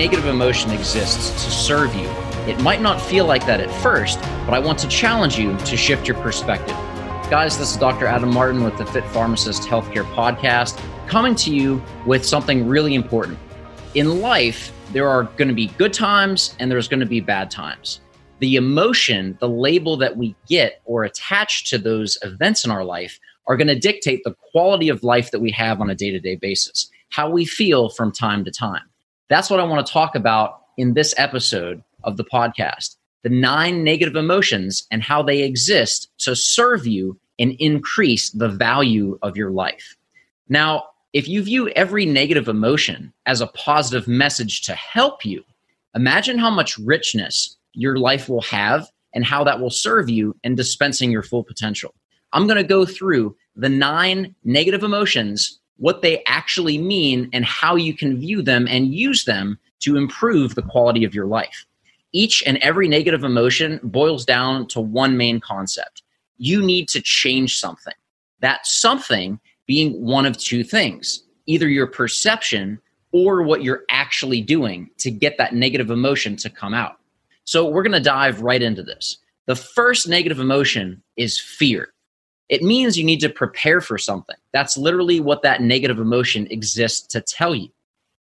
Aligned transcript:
Negative 0.00 0.24
emotion 0.24 0.70
exists 0.70 1.44
to 1.44 1.50
serve 1.50 1.94
you. 1.94 2.08
It 2.50 2.58
might 2.62 2.80
not 2.80 3.02
feel 3.02 3.26
like 3.26 3.44
that 3.44 3.60
at 3.60 3.70
first, 3.82 4.18
but 4.46 4.54
I 4.54 4.58
want 4.58 4.78
to 4.78 4.88
challenge 4.88 5.38
you 5.38 5.54
to 5.58 5.76
shift 5.76 6.08
your 6.08 6.16
perspective. 6.22 6.74
Guys, 7.28 7.58
this 7.58 7.72
is 7.72 7.76
Dr. 7.76 8.06
Adam 8.06 8.32
Martin 8.32 8.64
with 8.64 8.78
the 8.78 8.86
Fit 8.86 9.04
Pharmacist 9.08 9.64
Healthcare 9.64 10.10
Podcast, 10.14 10.82
coming 11.06 11.34
to 11.34 11.54
you 11.54 11.82
with 12.06 12.24
something 12.24 12.66
really 12.66 12.94
important. 12.94 13.38
In 13.92 14.22
life, 14.22 14.72
there 14.94 15.06
are 15.06 15.24
going 15.36 15.48
to 15.48 15.54
be 15.54 15.66
good 15.76 15.92
times 15.92 16.56
and 16.58 16.70
there's 16.70 16.88
going 16.88 17.00
to 17.00 17.04
be 17.04 17.20
bad 17.20 17.50
times. 17.50 18.00
The 18.38 18.56
emotion, 18.56 19.36
the 19.38 19.50
label 19.50 19.98
that 19.98 20.16
we 20.16 20.34
get 20.48 20.80
or 20.86 21.04
attach 21.04 21.68
to 21.68 21.76
those 21.76 22.16
events 22.22 22.64
in 22.64 22.70
our 22.70 22.86
life 22.86 23.20
are 23.48 23.56
going 23.58 23.68
to 23.68 23.78
dictate 23.78 24.24
the 24.24 24.34
quality 24.50 24.88
of 24.88 25.04
life 25.04 25.30
that 25.30 25.40
we 25.40 25.50
have 25.50 25.78
on 25.78 25.90
a 25.90 25.94
day 25.94 26.10
to 26.10 26.18
day 26.18 26.36
basis, 26.36 26.90
how 27.10 27.28
we 27.28 27.44
feel 27.44 27.90
from 27.90 28.10
time 28.10 28.46
to 28.46 28.50
time. 28.50 28.89
That's 29.30 29.48
what 29.48 29.60
I 29.60 29.64
want 29.64 29.86
to 29.86 29.92
talk 29.92 30.16
about 30.16 30.62
in 30.76 30.94
this 30.94 31.14
episode 31.16 31.82
of 32.04 32.16
the 32.18 32.24
podcast 32.24 32.96
the 33.22 33.28
nine 33.28 33.84
negative 33.84 34.16
emotions 34.16 34.86
and 34.90 35.02
how 35.02 35.22
they 35.22 35.42
exist 35.42 36.10
to 36.16 36.34
serve 36.34 36.86
you 36.86 37.20
and 37.38 37.54
increase 37.58 38.30
the 38.30 38.48
value 38.48 39.18
of 39.20 39.36
your 39.36 39.50
life. 39.50 39.94
Now, 40.48 40.84
if 41.12 41.28
you 41.28 41.42
view 41.42 41.68
every 41.70 42.06
negative 42.06 42.48
emotion 42.48 43.12
as 43.26 43.42
a 43.42 43.48
positive 43.48 44.08
message 44.08 44.62
to 44.62 44.74
help 44.74 45.22
you, 45.22 45.44
imagine 45.94 46.38
how 46.38 46.48
much 46.48 46.78
richness 46.78 47.58
your 47.74 47.98
life 47.98 48.30
will 48.30 48.40
have 48.40 48.88
and 49.14 49.22
how 49.22 49.44
that 49.44 49.60
will 49.60 49.70
serve 49.70 50.08
you 50.08 50.34
in 50.42 50.54
dispensing 50.54 51.10
your 51.10 51.22
full 51.22 51.44
potential. 51.44 51.94
I'm 52.32 52.46
going 52.46 52.56
to 52.56 52.64
go 52.64 52.86
through 52.86 53.36
the 53.54 53.68
nine 53.68 54.34
negative 54.44 54.82
emotions 54.82 55.59
what 55.80 56.02
they 56.02 56.22
actually 56.26 56.76
mean 56.78 57.28
and 57.32 57.44
how 57.44 57.74
you 57.74 57.94
can 57.94 58.20
view 58.20 58.42
them 58.42 58.68
and 58.68 58.94
use 58.94 59.24
them 59.24 59.58
to 59.80 59.96
improve 59.96 60.54
the 60.54 60.62
quality 60.62 61.04
of 61.04 61.14
your 61.14 61.26
life. 61.26 61.66
Each 62.12 62.42
and 62.46 62.58
every 62.58 62.86
negative 62.86 63.24
emotion 63.24 63.80
boils 63.82 64.26
down 64.26 64.66
to 64.68 64.80
one 64.80 65.16
main 65.16 65.40
concept. 65.40 66.02
You 66.36 66.62
need 66.62 66.88
to 66.90 67.00
change 67.00 67.58
something. 67.58 67.94
That 68.40 68.66
something 68.66 69.40
being 69.66 70.04
one 70.04 70.26
of 70.26 70.36
two 70.36 70.64
things 70.64 71.24
either 71.46 71.68
your 71.68 71.86
perception 71.86 72.78
or 73.12 73.42
what 73.42 73.62
you're 73.62 73.82
actually 73.90 74.40
doing 74.40 74.88
to 74.98 75.10
get 75.10 75.36
that 75.38 75.54
negative 75.54 75.90
emotion 75.90 76.36
to 76.36 76.50
come 76.50 76.74
out. 76.74 76.98
So, 77.44 77.66
we're 77.66 77.82
to 77.84 78.00
dive 78.00 78.42
right 78.42 78.62
into 78.62 78.82
this. 78.82 79.16
The 79.46 79.56
first 79.56 80.08
negative 80.08 80.38
emotion 80.38 81.02
is 81.16 81.40
fear. 81.40 81.92
It 82.50 82.62
means 82.62 82.98
you 82.98 83.04
need 83.04 83.20
to 83.20 83.28
prepare 83.28 83.80
for 83.80 83.96
something. 83.96 84.36
That's 84.52 84.76
literally 84.76 85.20
what 85.20 85.42
that 85.42 85.62
negative 85.62 86.00
emotion 86.00 86.48
exists 86.50 87.06
to 87.08 87.20
tell 87.20 87.54
you. 87.54 87.68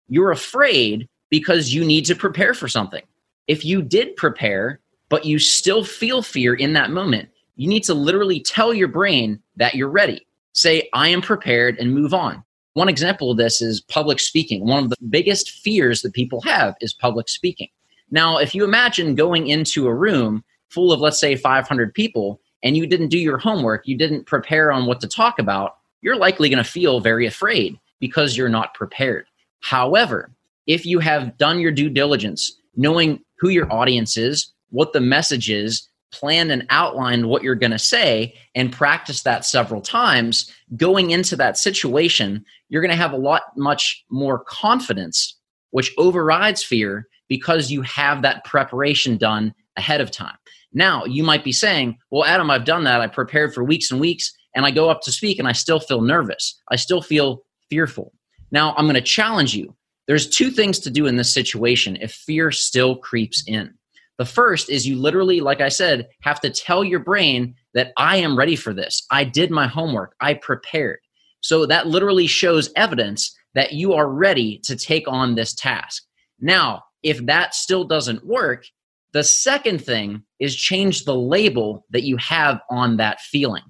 You're 0.08 0.30
afraid 0.30 1.08
because 1.30 1.72
you 1.72 1.82
need 1.82 2.04
to 2.04 2.14
prepare 2.14 2.52
for 2.52 2.68
something. 2.68 3.02
If 3.46 3.64
you 3.64 3.80
did 3.80 4.16
prepare, 4.16 4.80
but 5.08 5.24
you 5.24 5.38
still 5.38 5.82
feel 5.82 6.20
fear 6.20 6.54
in 6.54 6.74
that 6.74 6.90
moment, 6.90 7.30
you 7.56 7.68
need 7.68 7.84
to 7.84 7.94
literally 7.94 8.40
tell 8.40 8.74
your 8.74 8.88
brain 8.88 9.40
that 9.56 9.74
you're 9.74 9.88
ready. 9.88 10.26
Say, 10.52 10.90
I 10.92 11.08
am 11.08 11.22
prepared 11.22 11.78
and 11.78 11.94
move 11.94 12.12
on. 12.12 12.44
One 12.74 12.90
example 12.90 13.30
of 13.30 13.38
this 13.38 13.62
is 13.62 13.80
public 13.80 14.20
speaking. 14.20 14.66
One 14.66 14.84
of 14.84 14.90
the 14.90 14.96
biggest 15.08 15.50
fears 15.50 16.02
that 16.02 16.12
people 16.12 16.42
have 16.42 16.74
is 16.82 16.92
public 16.92 17.30
speaking. 17.30 17.68
Now, 18.10 18.36
if 18.36 18.54
you 18.54 18.62
imagine 18.62 19.14
going 19.14 19.48
into 19.48 19.86
a 19.86 19.94
room 19.94 20.44
full 20.68 20.92
of, 20.92 21.00
let's 21.00 21.18
say, 21.18 21.34
500 21.34 21.94
people, 21.94 22.40
and 22.62 22.76
you 22.76 22.86
didn't 22.86 23.08
do 23.08 23.18
your 23.18 23.38
homework, 23.38 23.86
you 23.86 23.96
didn't 23.96 24.26
prepare 24.26 24.72
on 24.72 24.86
what 24.86 25.00
to 25.00 25.08
talk 25.08 25.38
about, 25.38 25.76
you're 26.00 26.16
likely 26.16 26.48
going 26.48 26.62
to 26.62 26.70
feel 26.70 27.00
very 27.00 27.26
afraid 27.26 27.78
because 28.00 28.36
you're 28.36 28.48
not 28.48 28.74
prepared. 28.74 29.26
However, 29.60 30.30
if 30.66 30.86
you 30.86 30.98
have 31.00 31.36
done 31.38 31.60
your 31.60 31.72
due 31.72 31.90
diligence, 31.90 32.58
knowing 32.76 33.20
who 33.38 33.48
your 33.48 33.72
audience 33.72 34.16
is, 34.16 34.52
what 34.70 34.92
the 34.92 35.00
message 35.00 35.50
is, 35.50 35.88
planned 36.10 36.50
and 36.50 36.66
outlined 36.70 37.26
what 37.26 37.42
you're 37.42 37.54
going 37.54 37.70
to 37.70 37.78
say, 37.78 38.34
and 38.54 38.72
practice 38.72 39.22
that 39.22 39.44
several 39.44 39.80
times, 39.80 40.52
going 40.76 41.10
into 41.10 41.36
that 41.36 41.58
situation, 41.58 42.44
you're 42.68 42.82
going 42.82 42.90
to 42.90 42.96
have 42.96 43.12
a 43.12 43.18
lot 43.18 43.42
much 43.56 44.04
more 44.10 44.38
confidence, 44.38 45.36
which 45.70 45.92
overrides 45.98 46.62
fear 46.62 47.08
because 47.28 47.70
you 47.70 47.82
have 47.82 48.22
that 48.22 48.44
preparation 48.44 49.16
done 49.16 49.54
ahead 49.76 50.00
of 50.00 50.10
time. 50.10 50.36
Now, 50.72 51.04
you 51.04 51.22
might 51.22 51.44
be 51.44 51.52
saying, 51.52 51.98
Well, 52.10 52.24
Adam, 52.24 52.50
I've 52.50 52.64
done 52.64 52.84
that. 52.84 53.00
I 53.00 53.06
prepared 53.06 53.54
for 53.54 53.64
weeks 53.64 53.90
and 53.90 54.00
weeks, 54.00 54.32
and 54.54 54.66
I 54.66 54.70
go 54.70 54.90
up 54.90 55.00
to 55.02 55.12
speak 55.12 55.38
and 55.38 55.48
I 55.48 55.52
still 55.52 55.80
feel 55.80 56.00
nervous. 56.00 56.60
I 56.70 56.76
still 56.76 57.02
feel 57.02 57.42
fearful. 57.70 58.12
Now, 58.50 58.74
I'm 58.76 58.86
going 58.86 58.94
to 58.94 59.00
challenge 59.00 59.54
you. 59.54 59.74
There's 60.06 60.28
two 60.28 60.50
things 60.50 60.78
to 60.80 60.90
do 60.90 61.06
in 61.06 61.16
this 61.16 61.32
situation 61.32 61.98
if 62.00 62.12
fear 62.12 62.50
still 62.50 62.96
creeps 62.96 63.44
in. 63.46 63.74
The 64.16 64.24
first 64.24 64.68
is 64.68 64.86
you 64.86 64.96
literally, 64.96 65.40
like 65.40 65.60
I 65.60 65.68
said, 65.68 66.08
have 66.22 66.40
to 66.40 66.50
tell 66.50 66.82
your 66.82 66.98
brain 66.98 67.54
that 67.74 67.92
I 67.96 68.16
am 68.16 68.36
ready 68.36 68.56
for 68.56 68.74
this. 68.74 69.06
I 69.10 69.24
did 69.24 69.50
my 69.50 69.66
homework, 69.66 70.14
I 70.20 70.34
prepared. 70.34 70.98
So 71.40 71.66
that 71.66 71.86
literally 71.86 72.26
shows 72.26 72.70
evidence 72.74 73.32
that 73.54 73.72
you 73.72 73.92
are 73.92 74.08
ready 74.08 74.60
to 74.64 74.76
take 74.76 75.06
on 75.06 75.34
this 75.34 75.54
task. 75.54 76.02
Now, 76.40 76.82
if 77.02 77.24
that 77.26 77.54
still 77.54 77.84
doesn't 77.84 78.26
work, 78.26 78.64
the 79.12 79.24
second 79.24 79.84
thing 79.84 80.22
is 80.38 80.54
change 80.54 81.04
the 81.04 81.14
label 81.14 81.86
that 81.90 82.02
you 82.02 82.16
have 82.18 82.60
on 82.70 82.96
that 82.98 83.20
feeling. 83.20 83.62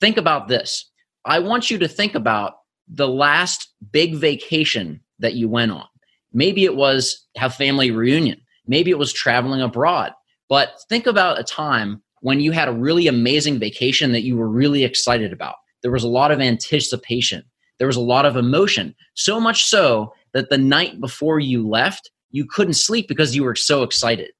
Think 0.00 0.16
about 0.16 0.48
this. 0.48 0.90
I 1.24 1.38
want 1.38 1.70
you 1.70 1.78
to 1.78 1.88
think 1.88 2.14
about 2.14 2.54
the 2.88 3.08
last 3.08 3.68
big 3.92 4.16
vacation 4.16 5.00
that 5.20 5.34
you 5.34 5.48
went 5.48 5.72
on. 5.72 5.86
Maybe 6.32 6.64
it 6.64 6.74
was 6.74 7.26
have 7.36 7.54
family 7.54 7.90
reunion. 7.90 8.40
Maybe 8.66 8.90
it 8.90 8.98
was 8.98 9.12
traveling 9.12 9.60
abroad. 9.60 10.12
But 10.48 10.74
think 10.88 11.06
about 11.06 11.38
a 11.38 11.44
time 11.44 12.02
when 12.20 12.40
you 12.40 12.52
had 12.52 12.68
a 12.68 12.72
really 12.72 13.06
amazing 13.06 13.58
vacation 13.58 14.12
that 14.12 14.22
you 14.22 14.36
were 14.36 14.48
really 14.48 14.84
excited 14.84 15.32
about. 15.32 15.56
There 15.82 15.90
was 15.90 16.04
a 16.04 16.08
lot 16.08 16.30
of 16.30 16.40
anticipation. 16.40 17.44
There 17.78 17.86
was 17.86 17.96
a 17.96 18.00
lot 18.00 18.24
of 18.24 18.36
emotion. 18.36 18.94
So 19.14 19.40
much 19.40 19.64
so 19.64 20.12
that 20.32 20.50
the 20.50 20.58
night 20.58 21.00
before 21.00 21.40
you 21.40 21.68
left, 21.68 22.10
you 22.30 22.46
couldn't 22.46 22.74
sleep 22.74 23.08
because 23.08 23.34
you 23.34 23.44
were 23.44 23.56
so 23.56 23.82
excited. 23.82 24.30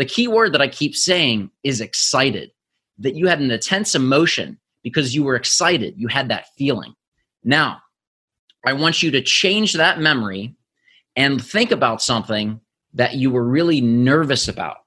The 0.00 0.06
key 0.06 0.28
word 0.28 0.54
that 0.54 0.62
I 0.62 0.68
keep 0.68 0.96
saying 0.96 1.50
is 1.62 1.82
excited, 1.82 2.52
that 3.00 3.16
you 3.16 3.26
had 3.26 3.40
an 3.40 3.50
intense 3.50 3.94
emotion 3.94 4.58
because 4.82 5.14
you 5.14 5.22
were 5.22 5.36
excited. 5.36 5.92
You 5.98 6.08
had 6.08 6.30
that 6.30 6.46
feeling. 6.56 6.94
Now, 7.44 7.82
I 8.64 8.72
want 8.72 9.02
you 9.02 9.10
to 9.10 9.20
change 9.20 9.74
that 9.74 10.00
memory 10.00 10.56
and 11.16 11.44
think 11.44 11.70
about 11.70 12.00
something 12.00 12.62
that 12.94 13.16
you 13.16 13.30
were 13.30 13.44
really 13.44 13.82
nervous 13.82 14.48
about. 14.48 14.78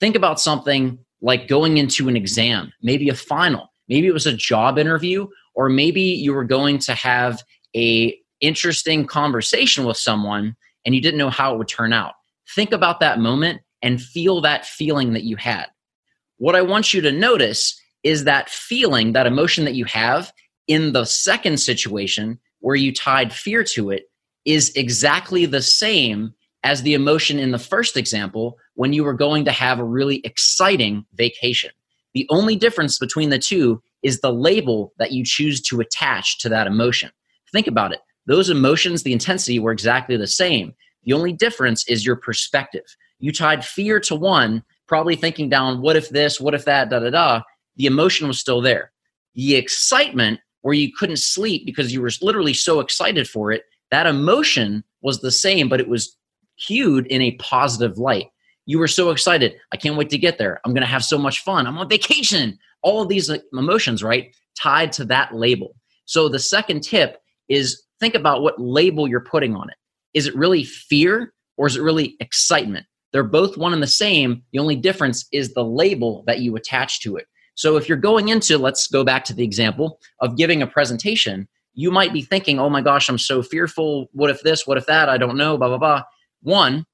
Think 0.00 0.16
about 0.16 0.40
something 0.40 0.98
like 1.20 1.46
going 1.46 1.76
into 1.76 2.08
an 2.08 2.16
exam, 2.16 2.72
maybe 2.82 3.10
a 3.10 3.14
final, 3.14 3.72
maybe 3.86 4.08
it 4.08 4.12
was 4.12 4.26
a 4.26 4.36
job 4.36 4.76
interview, 4.76 5.28
or 5.54 5.68
maybe 5.68 6.02
you 6.02 6.34
were 6.34 6.42
going 6.42 6.80
to 6.80 6.94
have 6.94 7.44
a 7.76 8.18
interesting 8.40 9.06
conversation 9.06 9.84
with 9.84 9.98
someone 9.98 10.56
and 10.84 10.96
you 10.96 11.00
didn't 11.00 11.18
know 11.18 11.30
how 11.30 11.54
it 11.54 11.58
would 11.58 11.68
turn 11.68 11.92
out. 11.92 12.14
Think 12.56 12.72
about 12.72 12.98
that 12.98 13.20
moment 13.20 13.60
and 13.82 14.00
feel 14.00 14.40
that 14.40 14.64
feeling 14.64 15.12
that 15.12 15.24
you 15.24 15.36
had. 15.36 15.66
What 16.38 16.56
I 16.56 16.62
want 16.62 16.94
you 16.94 17.00
to 17.02 17.12
notice 17.12 17.80
is 18.02 18.24
that 18.24 18.50
feeling, 18.50 19.12
that 19.12 19.26
emotion 19.26 19.64
that 19.64 19.74
you 19.74 19.84
have 19.86 20.32
in 20.66 20.92
the 20.92 21.04
second 21.04 21.58
situation 21.58 22.38
where 22.60 22.76
you 22.76 22.92
tied 22.92 23.32
fear 23.32 23.64
to 23.64 23.90
it 23.90 24.04
is 24.44 24.72
exactly 24.74 25.46
the 25.46 25.62
same 25.62 26.32
as 26.64 26.82
the 26.82 26.94
emotion 26.94 27.38
in 27.38 27.50
the 27.50 27.58
first 27.58 27.96
example 27.96 28.56
when 28.74 28.92
you 28.92 29.04
were 29.04 29.14
going 29.14 29.44
to 29.44 29.52
have 29.52 29.78
a 29.78 29.84
really 29.84 30.20
exciting 30.24 31.04
vacation. 31.14 31.70
The 32.14 32.26
only 32.30 32.56
difference 32.56 32.98
between 32.98 33.30
the 33.30 33.38
two 33.38 33.82
is 34.02 34.20
the 34.20 34.32
label 34.32 34.92
that 34.98 35.12
you 35.12 35.24
choose 35.24 35.60
to 35.62 35.80
attach 35.80 36.38
to 36.40 36.48
that 36.50 36.66
emotion. 36.66 37.10
Think 37.52 37.66
about 37.66 37.92
it. 37.92 38.00
Those 38.26 38.50
emotions, 38.50 39.02
the 39.02 39.12
intensity 39.12 39.58
were 39.58 39.72
exactly 39.72 40.16
the 40.16 40.26
same. 40.26 40.74
The 41.04 41.12
only 41.12 41.32
difference 41.32 41.86
is 41.88 42.06
your 42.06 42.16
perspective. 42.16 42.84
You 43.22 43.32
tied 43.32 43.64
fear 43.64 44.00
to 44.00 44.16
one, 44.16 44.64
probably 44.88 45.14
thinking 45.14 45.48
down, 45.48 45.80
what 45.80 45.96
if 45.96 46.10
this, 46.10 46.40
what 46.40 46.54
if 46.54 46.64
that, 46.64 46.90
da 46.90 46.98
da 46.98 47.10
da. 47.10 47.42
The 47.76 47.86
emotion 47.86 48.26
was 48.26 48.38
still 48.38 48.60
there. 48.60 48.92
The 49.34 49.54
excitement, 49.54 50.40
where 50.62 50.74
you 50.74 50.92
couldn't 50.92 51.18
sleep 51.18 51.64
because 51.64 51.92
you 51.92 52.02
were 52.02 52.10
literally 52.20 52.52
so 52.52 52.80
excited 52.80 53.28
for 53.28 53.52
it, 53.52 53.62
that 53.92 54.06
emotion 54.06 54.82
was 55.02 55.20
the 55.20 55.30
same, 55.30 55.68
but 55.68 55.80
it 55.80 55.88
was 55.88 56.16
cued 56.58 57.06
in 57.06 57.22
a 57.22 57.36
positive 57.36 57.96
light. 57.96 58.26
You 58.66 58.78
were 58.78 58.88
so 58.88 59.10
excited. 59.10 59.54
I 59.72 59.76
can't 59.76 59.96
wait 59.96 60.10
to 60.10 60.18
get 60.18 60.38
there. 60.38 60.60
I'm 60.64 60.72
going 60.72 60.82
to 60.82 60.86
have 60.86 61.04
so 61.04 61.16
much 61.16 61.40
fun. 61.40 61.66
I'm 61.66 61.78
on 61.78 61.88
vacation. 61.88 62.58
All 62.82 63.02
of 63.02 63.08
these 63.08 63.30
emotions, 63.52 64.02
right? 64.02 64.34
Tied 64.60 64.92
to 64.92 65.04
that 65.06 65.34
label. 65.34 65.76
So 66.06 66.28
the 66.28 66.38
second 66.40 66.82
tip 66.82 67.18
is 67.48 67.82
think 68.00 68.14
about 68.14 68.42
what 68.42 68.60
label 68.60 69.08
you're 69.08 69.20
putting 69.20 69.54
on 69.54 69.70
it. 69.70 69.76
Is 70.12 70.26
it 70.26 70.34
really 70.34 70.64
fear 70.64 71.32
or 71.56 71.66
is 71.66 71.76
it 71.76 71.82
really 71.82 72.16
excitement? 72.20 72.86
They're 73.12 73.22
both 73.22 73.56
one 73.56 73.72
and 73.72 73.82
the 73.82 73.86
same. 73.86 74.42
The 74.52 74.58
only 74.58 74.76
difference 74.76 75.26
is 75.32 75.52
the 75.52 75.64
label 75.64 76.24
that 76.26 76.40
you 76.40 76.56
attach 76.56 77.00
to 77.02 77.16
it. 77.16 77.26
So 77.54 77.76
if 77.76 77.88
you're 77.88 77.98
going 77.98 78.28
into, 78.28 78.56
let's 78.58 78.86
go 78.86 79.04
back 79.04 79.24
to 79.26 79.34
the 79.34 79.44
example 79.44 80.00
of 80.20 80.36
giving 80.36 80.62
a 80.62 80.66
presentation, 80.66 81.46
you 81.74 81.90
might 81.90 82.12
be 82.12 82.22
thinking, 82.22 82.58
oh 82.58 82.70
my 82.70 82.80
gosh, 82.80 83.08
I'm 83.08 83.18
so 83.18 83.42
fearful. 83.42 84.08
What 84.12 84.30
if 84.30 84.42
this? 84.42 84.66
What 84.66 84.78
if 84.78 84.86
that? 84.86 85.08
I 85.08 85.18
don't 85.18 85.36
know, 85.36 85.58
blah, 85.58 85.68
blah, 85.68 85.78
blah. 85.78 86.02
One, 86.42 86.86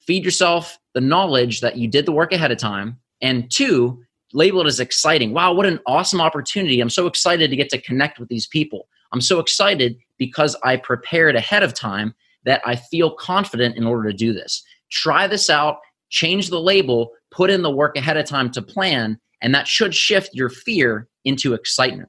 feed 0.00 0.24
yourself 0.24 0.78
the 0.94 1.00
knowledge 1.00 1.60
that 1.60 1.76
you 1.76 1.88
did 1.88 2.06
the 2.06 2.12
work 2.12 2.32
ahead 2.32 2.50
of 2.50 2.58
time. 2.58 2.98
And 3.20 3.50
two, 3.50 4.02
label 4.32 4.60
it 4.62 4.66
as 4.66 4.80
exciting. 4.80 5.32
Wow, 5.32 5.52
what 5.52 5.66
an 5.66 5.80
awesome 5.86 6.20
opportunity. 6.20 6.80
I'm 6.80 6.90
so 6.90 7.06
excited 7.06 7.50
to 7.50 7.56
get 7.56 7.68
to 7.70 7.80
connect 7.80 8.18
with 8.18 8.28
these 8.28 8.46
people. 8.46 8.88
I'm 9.12 9.20
so 9.20 9.38
excited 9.38 9.96
because 10.18 10.56
I 10.64 10.76
prepared 10.76 11.36
ahead 11.36 11.62
of 11.62 11.74
time 11.74 12.14
that 12.44 12.60
I 12.64 12.76
feel 12.76 13.10
confident 13.10 13.76
in 13.76 13.86
order 13.86 14.10
to 14.10 14.16
do 14.16 14.32
this. 14.32 14.62
Try 14.90 15.26
this 15.26 15.50
out, 15.50 15.78
change 16.10 16.50
the 16.50 16.60
label, 16.60 17.10
put 17.30 17.50
in 17.50 17.62
the 17.62 17.70
work 17.70 17.96
ahead 17.96 18.16
of 18.16 18.26
time 18.26 18.50
to 18.52 18.62
plan, 18.62 19.18
and 19.42 19.54
that 19.54 19.68
should 19.68 19.94
shift 19.94 20.30
your 20.32 20.48
fear 20.48 21.08
into 21.24 21.54
excitement. 21.54 22.08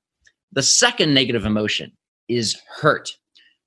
The 0.51 0.63
second 0.63 1.13
negative 1.13 1.45
emotion 1.45 1.91
is 2.27 2.57
hurt. 2.79 3.09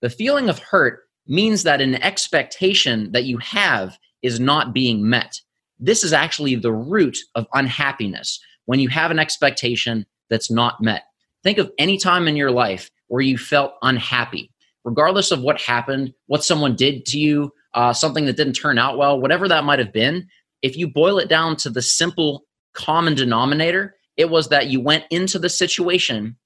The 0.01 0.11
feeling 0.11 0.49
of 0.49 0.59
hurt 0.59 1.01
means 1.27 1.63
that 1.63 1.81
an 1.81 1.97
expectation 2.03 3.13
that 3.13 3.25
you 3.25 3.39
have 3.39 3.99
is 4.23 4.41
not 4.41 4.73
being 4.73 5.09
met. 5.09 5.41
This 5.79 6.05
is 6.05 6.13
actually 6.13 6.57
the 6.57 6.73
root 6.73 7.19
of 7.35 7.47
unhappiness 7.55 8.41
when 8.67 8.81
you 8.81 8.89
have 8.89 9.11
an 9.11 9.19
expectation 9.19 10.07
that's 10.29 10.51
not 10.51 10.81
met. 10.81 11.05
Think 11.43 11.59
of 11.59 11.73
any 11.79 11.99
time 11.99 12.29
in 12.29 12.37
your 12.37 12.51
life 12.51 12.91
where 13.09 13.23
you 13.23 13.39
felt 13.39 13.75
unhappy, 13.83 14.51
regardless 14.85 15.31
of 15.31 15.41
what 15.41 15.61
happened, 15.61 16.13
what 16.27 16.45
someone 16.45 16.77
did 16.77 17.07
to 17.07 17.19
you, 17.19 17.53
uh, 17.75 17.93
something 17.93 18.27
that 18.27 18.37
didn't 18.37 18.55
turn 18.55 18.79
out 18.79 18.99
well, 18.99 19.21
whatever 19.21 19.49
that 19.49 19.65
might 19.65 19.79
have 19.79 19.93
been. 19.93 20.27
If 20.63 20.77
you 20.77 20.89
boil 20.89 21.19
it 21.19 21.29
down 21.29 21.57
to 21.57 21.71
the 21.71 21.83
simple 21.83 22.45
common 22.75 23.15
denominator, 23.15 23.97
it 24.17 24.31
was 24.31 24.49
that 24.49 24.67
you 24.69 24.81
went 24.81 25.05
into 25.11 25.39
the 25.39 25.49
situation 25.49 26.37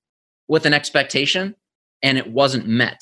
with 0.48 0.66
an 0.66 0.74
expectation 0.74 1.54
and 2.02 2.18
it 2.18 2.30
wasn't 2.30 2.66
met. 2.66 3.00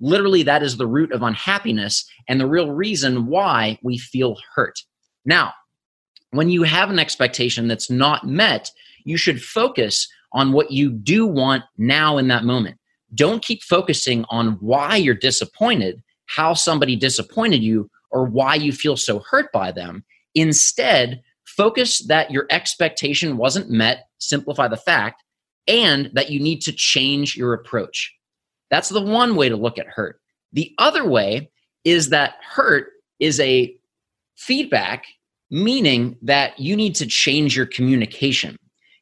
Literally, 0.00 0.42
that 0.44 0.62
is 0.62 0.76
the 0.76 0.86
root 0.86 1.12
of 1.12 1.22
unhappiness 1.22 2.08
and 2.28 2.40
the 2.40 2.46
real 2.46 2.70
reason 2.70 3.26
why 3.26 3.78
we 3.82 3.98
feel 3.98 4.36
hurt. 4.54 4.78
Now, 5.24 5.52
when 6.30 6.50
you 6.50 6.62
have 6.64 6.90
an 6.90 6.98
expectation 6.98 7.68
that's 7.68 7.90
not 7.90 8.26
met, 8.26 8.70
you 9.04 9.16
should 9.16 9.42
focus 9.42 10.08
on 10.32 10.52
what 10.52 10.72
you 10.72 10.90
do 10.90 11.26
want 11.26 11.62
now 11.78 12.18
in 12.18 12.28
that 12.28 12.44
moment. 12.44 12.76
Don't 13.14 13.42
keep 13.42 13.62
focusing 13.62 14.24
on 14.28 14.58
why 14.60 14.96
you're 14.96 15.14
disappointed, 15.14 16.02
how 16.26 16.54
somebody 16.54 16.96
disappointed 16.96 17.62
you, 17.62 17.90
or 18.10 18.24
why 18.24 18.54
you 18.54 18.72
feel 18.72 18.96
so 18.96 19.20
hurt 19.20 19.52
by 19.52 19.72
them. 19.72 20.04
Instead, 20.34 21.22
focus 21.44 21.98
that 22.06 22.30
your 22.30 22.46
expectation 22.50 23.36
wasn't 23.36 23.70
met, 23.70 24.08
simplify 24.18 24.68
the 24.68 24.76
fact, 24.76 25.22
and 25.66 26.10
that 26.14 26.30
you 26.30 26.40
need 26.40 26.60
to 26.62 26.72
change 26.72 27.36
your 27.36 27.52
approach. 27.52 28.14
That's 28.70 28.88
the 28.88 29.02
one 29.02 29.36
way 29.36 29.48
to 29.48 29.56
look 29.56 29.78
at 29.78 29.86
hurt. 29.86 30.20
The 30.52 30.72
other 30.78 31.08
way 31.08 31.50
is 31.84 32.10
that 32.10 32.34
hurt 32.42 32.88
is 33.20 33.40
a 33.40 33.74
feedback, 34.36 35.04
meaning 35.50 36.16
that 36.22 36.58
you 36.58 36.76
need 36.76 36.94
to 36.96 37.06
change 37.06 37.56
your 37.56 37.66
communication. 37.66 38.56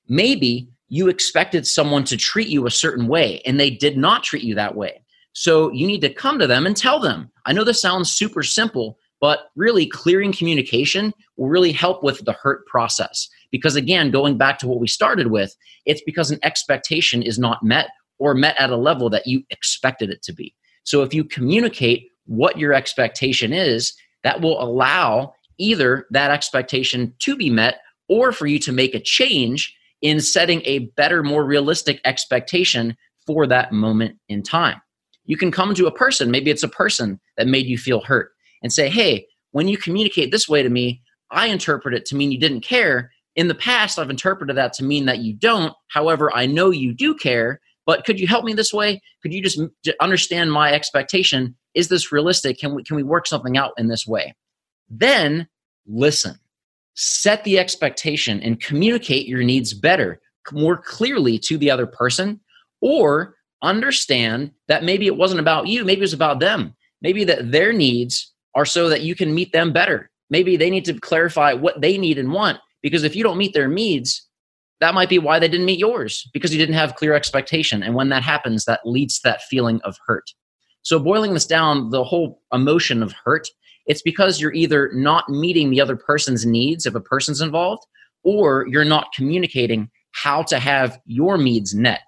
Maybe 0.08 0.68
you 0.88 1.08
expected 1.08 1.66
someone 1.66 2.04
to 2.04 2.16
treat 2.16 2.48
you 2.48 2.66
a 2.66 2.70
certain 2.70 3.08
way 3.08 3.40
and 3.46 3.58
they 3.58 3.70
did 3.70 3.96
not 3.96 4.22
treat 4.22 4.42
you 4.42 4.54
that 4.56 4.74
way. 4.74 5.01
So 5.32 5.72
you 5.72 5.86
need 5.86 6.00
to 6.02 6.12
come 6.12 6.38
to 6.38 6.46
them 6.46 6.66
and 6.66 6.76
tell 6.76 7.00
them. 7.00 7.30
I 7.46 7.52
know 7.52 7.64
this 7.64 7.80
sounds 7.80 8.12
super 8.12 8.42
simple, 8.42 8.98
but 9.20 9.50
really 9.56 9.86
clearing 9.86 10.32
communication 10.32 11.12
will 11.36 11.48
really 11.48 11.72
help 11.72 12.02
with 12.02 12.24
the 12.24 12.32
hurt 12.32 12.66
process. 12.66 13.28
Because 13.50 13.76
again, 13.76 14.10
going 14.10 14.36
back 14.36 14.58
to 14.58 14.68
what 14.68 14.80
we 14.80 14.88
started 14.88 15.28
with, 15.28 15.54
it's 15.86 16.02
because 16.02 16.30
an 16.30 16.40
expectation 16.42 17.22
is 17.22 17.38
not 17.38 17.62
met 17.62 17.88
or 18.18 18.34
met 18.34 18.60
at 18.60 18.70
a 18.70 18.76
level 18.76 19.08
that 19.10 19.26
you 19.26 19.42
expected 19.50 20.10
it 20.10 20.22
to 20.22 20.32
be. 20.32 20.54
So 20.84 21.02
if 21.02 21.14
you 21.14 21.24
communicate 21.24 22.08
what 22.26 22.58
your 22.58 22.72
expectation 22.72 23.52
is, 23.52 23.94
that 24.24 24.40
will 24.40 24.62
allow 24.62 25.34
either 25.58 26.06
that 26.10 26.30
expectation 26.30 27.14
to 27.20 27.36
be 27.36 27.50
met 27.50 27.80
or 28.08 28.32
for 28.32 28.46
you 28.46 28.58
to 28.60 28.72
make 28.72 28.94
a 28.94 29.00
change 29.00 29.74
in 30.00 30.20
setting 30.20 30.62
a 30.64 30.80
better, 30.96 31.22
more 31.22 31.44
realistic 31.44 32.00
expectation 32.04 32.96
for 33.26 33.46
that 33.46 33.72
moment 33.72 34.18
in 34.28 34.42
time. 34.42 34.80
You 35.32 35.38
can 35.38 35.50
come 35.50 35.74
to 35.74 35.86
a 35.86 35.90
person, 35.90 36.30
maybe 36.30 36.50
it's 36.50 36.62
a 36.62 36.68
person 36.68 37.18
that 37.38 37.46
made 37.46 37.64
you 37.64 37.78
feel 37.78 38.02
hurt, 38.02 38.32
and 38.62 38.70
say, 38.70 38.90
Hey, 38.90 39.26
when 39.52 39.66
you 39.66 39.78
communicate 39.78 40.30
this 40.30 40.46
way 40.46 40.62
to 40.62 40.68
me, 40.68 41.00
I 41.30 41.46
interpret 41.46 41.94
it 41.94 42.04
to 42.06 42.14
mean 42.14 42.30
you 42.30 42.38
didn't 42.38 42.60
care. 42.60 43.10
In 43.34 43.48
the 43.48 43.54
past, 43.54 43.98
I've 43.98 44.10
interpreted 44.10 44.54
that 44.58 44.74
to 44.74 44.84
mean 44.84 45.06
that 45.06 45.20
you 45.20 45.32
don't. 45.32 45.72
However, 45.88 46.30
I 46.34 46.44
know 46.44 46.68
you 46.68 46.92
do 46.92 47.14
care. 47.14 47.62
But 47.86 48.04
could 48.04 48.20
you 48.20 48.26
help 48.26 48.44
me 48.44 48.52
this 48.52 48.74
way? 48.74 49.00
Could 49.22 49.32
you 49.32 49.42
just 49.42 49.58
understand 50.02 50.52
my 50.52 50.70
expectation? 50.70 51.56
Is 51.72 51.88
this 51.88 52.12
realistic? 52.12 52.58
Can 52.58 52.74
we 52.74 52.84
can 52.84 52.96
we 52.96 53.02
work 53.02 53.26
something 53.26 53.56
out 53.56 53.72
in 53.78 53.88
this 53.88 54.06
way? 54.06 54.34
Then 54.90 55.48
listen. 55.86 56.38
Set 56.92 57.42
the 57.44 57.58
expectation 57.58 58.38
and 58.42 58.60
communicate 58.60 59.26
your 59.26 59.42
needs 59.42 59.72
better, 59.72 60.20
more 60.52 60.76
clearly 60.76 61.38
to 61.38 61.56
the 61.56 61.70
other 61.70 61.86
person 61.86 62.38
or 62.82 63.34
understand 63.62 64.52
that 64.68 64.84
maybe 64.84 65.06
it 65.06 65.16
wasn't 65.16 65.40
about 65.40 65.66
you, 65.66 65.84
maybe 65.84 66.00
it 66.00 66.02
was 66.02 66.12
about 66.12 66.40
them. 66.40 66.74
Maybe 67.00 67.24
that 67.24 67.50
their 67.50 67.72
needs 67.72 68.32
are 68.54 68.64
so 68.64 68.88
that 68.88 69.02
you 69.02 69.14
can 69.14 69.34
meet 69.34 69.52
them 69.52 69.72
better. 69.72 70.10
Maybe 70.30 70.56
they 70.56 70.70
need 70.70 70.84
to 70.86 70.94
clarify 70.94 71.52
what 71.52 71.80
they 71.80 71.98
need 71.98 72.18
and 72.18 72.32
want 72.32 72.58
because 72.82 73.04
if 73.04 73.16
you 73.16 73.22
don't 73.22 73.38
meet 73.38 73.54
their 73.54 73.68
needs, 73.68 74.28
that 74.82 74.94
might 74.94 75.08
be 75.08 75.20
why 75.20 75.38
they 75.38 75.48
didn't 75.48 75.66
meet 75.66 75.78
yours 75.78 76.28
because 76.32 76.52
you 76.52 76.58
didn't 76.58 76.74
have 76.74 76.96
clear 76.96 77.14
expectation 77.14 77.84
and 77.84 77.94
when 77.94 78.08
that 78.08 78.24
happens 78.24 78.64
that 78.64 78.84
leads 78.84 79.14
to 79.14 79.28
that 79.28 79.42
feeling 79.42 79.80
of 79.84 79.96
hurt 80.06 80.28
so 80.82 80.98
boiling 80.98 81.34
this 81.34 81.46
down 81.46 81.90
the 81.90 82.02
whole 82.02 82.42
emotion 82.52 83.00
of 83.02 83.14
hurt 83.24 83.48
it's 83.86 84.02
because 84.02 84.40
you're 84.40 84.52
either 84.52 84.90
not 84.92 85.28
meeting 85.28 85.70
the 85.70 85.80
other 85.80 85.96
person's 85.96 86.44
needs 86.44 86.84
if 86.84 86.96
a 86.96 87.00
person's 87.00 87.40
involved 87.40 87.84
or 88.24 88.66
you're 88.68 88.84
not 88.84 89.12
communicating 89.14 89.88
how 90.10 90.42
to 90.42 90.58
have 90.58 90.98
your 91.06 91.38
needs 91.38 91.74
met 91.76 92.00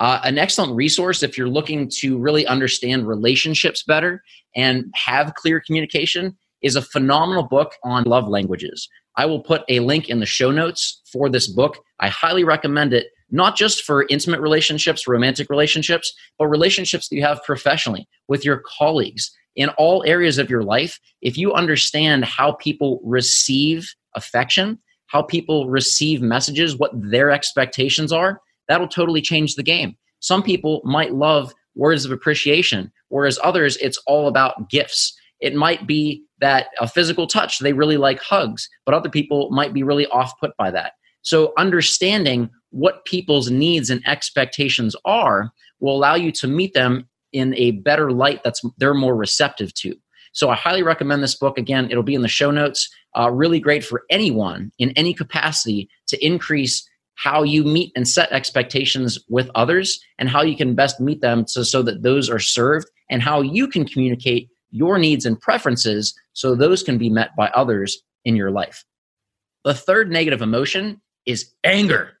uh, 0.00 0.20
an 0.24 0.38
excellent 0.38 0.74
resource 0.74 1.22
if 1.22 1.38
you're 1.38 1.48
looking 1.48 1.88
to 2.00 2.18
really 2.18 2.46
understand 2.46 3.06
relationships 3.06 3.82
better 3.82 4.22
and 4.56 4.86
have 4.94 5.34
clear 5.34 5.60
communication 5.60 6.36
is 6.62 6.74
a 6.76 6.82
phenomenal 6.82 7.44
book 7.44 7.74
on 7.84 8.02
love 8.04 8.28
languages 8.28 8.88
I 9.16 9.26
will 9.26 9.40
put 9.40 9.64
a 9.68 9.80
link 9.80 10.08
in 10.08 10.20
the 10.20 10.26
show 10.26 10.50
notes 10.50 11.02
for 11.12 11.28
this 11.28 11.46
book. 11.46 11.84
I 11.98 12.08
highly 12.08 12.44
recommend 12.44 12.94
it, 12.94 13.08
not 13.30 13.56
just 13.56 13.82
for 13.84 14.06
intimate 14.08 14.40
relationships, 14.40 15.06
romantic 15.06 15.50
relationships, 15.50 16.12
but 16.38 16.46
relationships 16.46 17.08
that 17.08 17.16
you 17.16 17.22
have 17.22 17.42
professionally 17.44 18.08
with 18.28 18.44
your 18.44 18.62
colleagues 18.78 19.30
in 19.56 19.68
all 19.70 20.04
areas 20.06 20.38
of 20.38 20.48
your 20.48 20.62
life. 20.62 20.98
If 21.20 21.36
you 21.36 21.52
understand 21.52 22.24
how 22.24 22.52
people 22.52 23.00
receive 23.04 23.92
affection, 24.14 24.78
how 25.06 25.22
people 25.22 25.68
receive 25.68 26.22
messages, 26.22 26.76
what 26.76 26.92
their 26.94 27.30
expectations 27.30 28.12
are, 28.12 28.40
that'll 28.70 28.88
totally 28.88 29.20
change 29.20 29.56
the 29.56 29.62
game. 29.62 29.96
Some 30.20 30.42
people 30.42 30.80
might 30.84 31.12
love 31.12 31.52
words 31.74 32.04
of 32.04 32.12
appreciation, 32.12 32.92
whereas 33.08 33.38
others, 33.42 33.76
it's 33.78 33.98
all 34.06 34.28
about 34.28 34.70
gifts. 34.70 35.12
It 35.40 35.54
might 35.54 35.86
be 35.86 36.22
that 36.40 36.68
a 36.78 36.86
physical 36.86 37.26
touch, 37.26 37.58
they 37.58 37.72
really 37.72 37.96
like 37.96 38.20
hugs, 38.20 38.68
but 38.86 38.94
other 38.94 39.08
people 39.08 39.50
might 39.50 39.74
be 39.74 39.82
really 39.82 40.06
off 40.06 40.32
put 40.38 40.56
by 40.56 40.70
that. 40.70 40.92
So, 41.22 41.52
understanding 41.58 42.48
what 42.70 43.04
people's 43.04 43.50
needs 43.50 43.90
and 43.90 44.06
expectations 44.06 44.94
are 45.04 45.50
will 45.80 45.96
allow 45.96 46.14
you 46.14 46.30
to 46.32 46.46
meet 46.46 46.72
them 46.72 47.08
in 47.32 47.54
a 47.56 47.72
better 47.72 48.12
light 48.12 48.42
that's 48.44 48.62
they're 48.78 48.94
more 48.94 49.16
receptive 49.16 49.74
to. 49.74 49.94
So, 50.32 50.48
I 50.48 50.54
highly 50.54 50.82
recommend 50.82 51.22
this 51.22 51.34
book. 51.36 51.58
Again, 51.58 51.90
it'll 51.90 52.02
be 52.02 52.14
in 52.14 52.22
the 52.22 52.28
show 52.28 52.50
notes. 52.50 52.88
Uh, 53.18 53.30
really 53.30 53.58
great 53.58 53.84
for 53.84 54.04
anyone 54.08 54.70
in 54.78 54.90
any 54.90 55.12
capacity 55.12 55.90
to 56.06 56.24
increase 56.24 56.88
how 57.22 57.42
you 57.42 57.62
meet 57.64 57.92
and 57.94 58.08
set 58.08 58.32
expectations 58.32 59.18
with 59.28 59.50
others 59.54 60.00
and 60.18 60.26
how 60.26 60.40
you 60.40 60.56
can 60.56 60.74
best 60.74 61.00
meet 61.00 61.20
them 61.20 61.46
so, 61.46 61.62
so 61.62 61.82
that 61.82 62.02
those 62.02 62.30
are 62.30 62.38
served 62.38 62.90
and 63.10 63.20
how 63.20 63.42
you 63.42 63.68
can 63.68 63.84
communicate 63.86 64.48
your 64.70 64.98
needs 64.98 65.26
and 65.26 65.38
preferences 65.38 66.14
so 66.32 66.54
those 66.54 66.82
can 66.82 66.96
be 66.96 67.10
met 67.10 67.36
by 67.36 67.48
others 67.48 68.02
in 68.24 68.36
your 68.36 68.50
life. 68.50 68.86
The 69.64 69.74
third 69.74 70.10
negative 70.10 70.40
emotion 70.40 71.02
is 71.26 71.52
anger. 71.62 72.12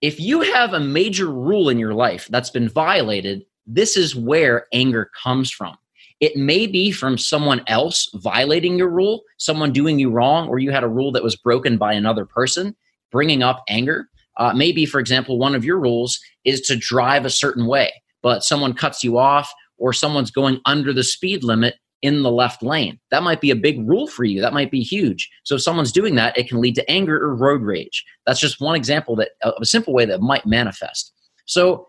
If 0.00 0.18
you 0.18 0.40
have 0.40 0.72
a 0.72 0.80
major 0.80 1.26
rule 1.26 1.68
in 1.68 1.78
your 1.78 1.92
life 1.92 2.26
that's 2.30 2.50
been 2.50 2.70
violated, 2.70 3.44
this 3.66 3.98
is 3.98 4.16
where 4.16 4.66
anger 4.72 5.10
comes 5.22 5.50
from. 5.50 5.76
It 6.20 6.36
may 6.36 6.66
be 6.66 6.90
from 6.90 7.18
someone 7.18 7.62
else 7.66 8.08
violating 8.14 8.78
your 8.78 8.88
rule, 8.88 9.24
someone 9.36 9.72
doing 9.72 9.98
you 9.98 10.10
wrong, 10.10 10.48
or 10.48 10.58
you 10.58 10.70
had 10.70 10.84
a 10.84 10.88
rule 10.88 11.12
that 11.12 11.22
was 11.22 11.36
broken 11.36 11.76
by 11.76 11.92
another 11.92 12.24
person, 12.24 12.74
bringing 13.10 13.42
up 13.42 13.62
anger. 13.68 14.08
Uh, 14.42 14.52
maybe, 14.52 14.84
for 14.84 14.98
example, 14.98 15.38
one 15.38 15.54
of 15.54 15.64
your 15.64 15.78
rules 15.78 16.18
is 16.44 16.62
to 16.62 16.74
drive 16.74 17.24
a 17.24 17.30
certain 17.30 17.68
way, 17.68 17.92
but 18.24 18.42
someone 18.42 18.74
cuts 18.74 19.04
you 19.04 19.16
off 19.16 19.48
or 19.78 19.92
someone's 19.92 20.32
going 20.32 20.60
under 20.66 20.92
the 20.92 21.04
speed 21.04 21.44
limit 21.44 21.76
in 22.02 22.24
the 22.24 22.30
left 22.30 22.60
lane. 22.60 22.98
That 23.12 23.22
might 23.22 23.40
be 23.40 23.52
a 23.52 23.56
big 23.56 23.88
rule 23.88 24.08
for 24.08 24.24
you. 24.24 24.40
That 24.40 24.52
might 24.52 24.72
be 24.72 24.80
huge. 24.80 25.30
So 25.44 25.54
if 25.54 25.62
someone's 25.62 25.92
doing 25.92 26.16
that, 26.16 26.36
it 26.36 26.48
can 26.48 26.60
lead 26.60 26.74
to 26.74 26.90
anger 26.90 27.16
or 27.22 27.36
road 27.36 27.62
rage. 27.62 28.04
That's 28.26 28.40
just 28.40 28.60
one 28.60 28.74
example 28.74 29.14
that 29.14 29.30
of 29.42 29.54
a 29.60 29.64
simple 29.64 29.94
way 29.94 30.06
that 30.06 30.20
might 30.20 30.44
manifest. 30.44 31.12
So 31.44 31.86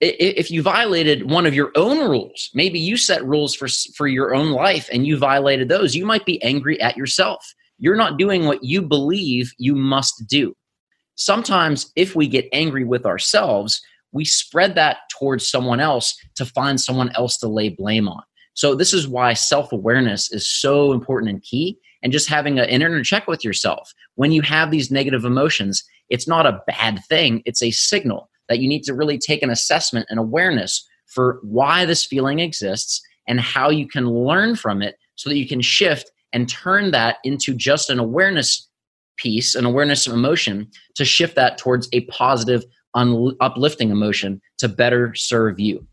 if 0.00 0.50
you 0.50 0.62
violated 0.62 1.30
one 1.30 1.46
of 1.46 1.54
your 1.54 1.70
own 1.76 1.98
rules, 2.10 2.50
maybe 2.52 2.80
you 2.80 2.96
set 2.96 3.24
rules 3.24 3.54
for, 3.54 3.68
for 3.96 4.08
your 4.08 4.34
own 4.34 4.50
life 4.50 4.88
and 4.92 5.06
you 5.06 5.18
violated 5.18 5.68
those, 5.68 5.94
you 5.94 6.04
might 6.04 6.26
be 6.26 6.42
angry 6.42 6.80
at 6.80 6.96
yourself. 6.96 7.46
You're 7.78 7.94
not 7.94 8.18
doing 8.18 8.46
what 8.46 8.64
you 8.64 8.82
believe 8.82 9.52
you 9.56 9.76
must 9.76 10.24
do. 10.26 10.52
Sometimes, 11.16 11.90
if 11.96 12.14
we 12.14 12.28
get 12.28 12.48
angry 12.52 12.84
with 12.84 13.06
ourselves, 13.06 13.82
we 14.12 14.24
spread 14.24 14.74
that 14.76 14.98
towards 15.18 15.48
someone 15.48 15.80
else 15.80 16.16
to 16.36 16.44
find 16.44 16.80
someone 16.80 17.10
else 17.16 17.36
to 17.38 17.48
lay 17.48 17.68
blame 17.68 18.08
on. 18.08 18.22
So, 18.54 18.74
this 18.74 18.92
is 18.92 19.08
why 19.08 19.32
self 19.32 19.72
awareness 19.72 20.30
is 20.30 20.48
so 20.48 20.92
important 20.92 21.30
and 21.30 21.42
key. 21.42 21.78
And 22.02 22.12
just 22.12 22.28
having 22.28 22.58
an 22.58 22.68
inner 22.68 23.02
check 23.02 23.26
with 23.26 23.44
yourself 23.44 23.92
when 24.14 24.30
you 24.30 24.42
have 24.42 24.70
these 24.70 24.90
negative 24.90 25.24
emotions, 25.24 25.82
it's 26.08 26.28
not 26.28 26.46
a 26.46 26.62
bad 26.66 27.00
thing, 27.08 27.42
it's 27.46 27.62
a 27.62 27.70
signal 27.70 28.30
that 28.48 28.58
you 28.58 28.68
need 28.68 28.82
to 28.84 28.94
really 28.94 29.18
take 29.18 29.42
an 29.42 29.50
assessment 29.50 30.06
and 30.08 30.18
awareness 30.18 30.86
for 31.06 31.40
why 31.42 31.84
this 31.84 32.04
feeling 32.04 32.38
exists 32.38 33.00
and 33.26 33.40
how 33.40 33.70
you 33.70 33.88
can 33.88 34.08
learn 34.08 34.54
from 34.54 34.82
it 34.82 34.96
so 35.16 35.28
that 35.28 35.36
you 35.36 35.48
can 35.48 35.60
shift 35.60 36.10
and 36.32 36.48
turn 36.48 36.90
that 36.90 37.16
into 37.24 37.54
just 37.54 37.90
an 37.90 37.98
awareness 37.98 38.65
piece, 39.16 39.54
an 39.54 39.64
awareness 39.64 40.06
of 40.06 40.12
emotion, 40.12 40.70
to 40.94 41.04
shift 41.04 41.36
that 41.36 41.58
towards 41.58 41.88
a 41.92 42.02
positive, 42.02 42.64
un- 42.94 43.36
uplifting 43.40 43.90
emotion 43.90 44.40
to 44.58 44.68
better 44.68 45.14
serve 45.14 45.58
you. 45.60 45.86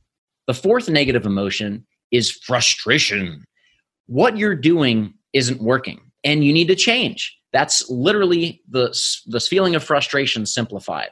The 0.48 0.54
fourth 0.54 0.90
negative 0.90 1.26
emotion 1.26 1.86
is 2.12 2.32
frustration. 2.32 3.44
What 4.08 4.38
you're 4.38 4.56
doing 4.56 5.14
isn't 5.34 5.62
working 5.62 6.00
and 6.24 6.44
you 6.44 6.54
need 6.54 6.68
to 6.68 6.76
change. 6.76 7.36
That's 7.52 7.90
literally 7.90 8.62
the, 8.70 8.98
the 9.28 9.40
feeling 9.40 9.76
of 9.76 9.84
frustration 9.84 10.46
simplified 10.46 11.10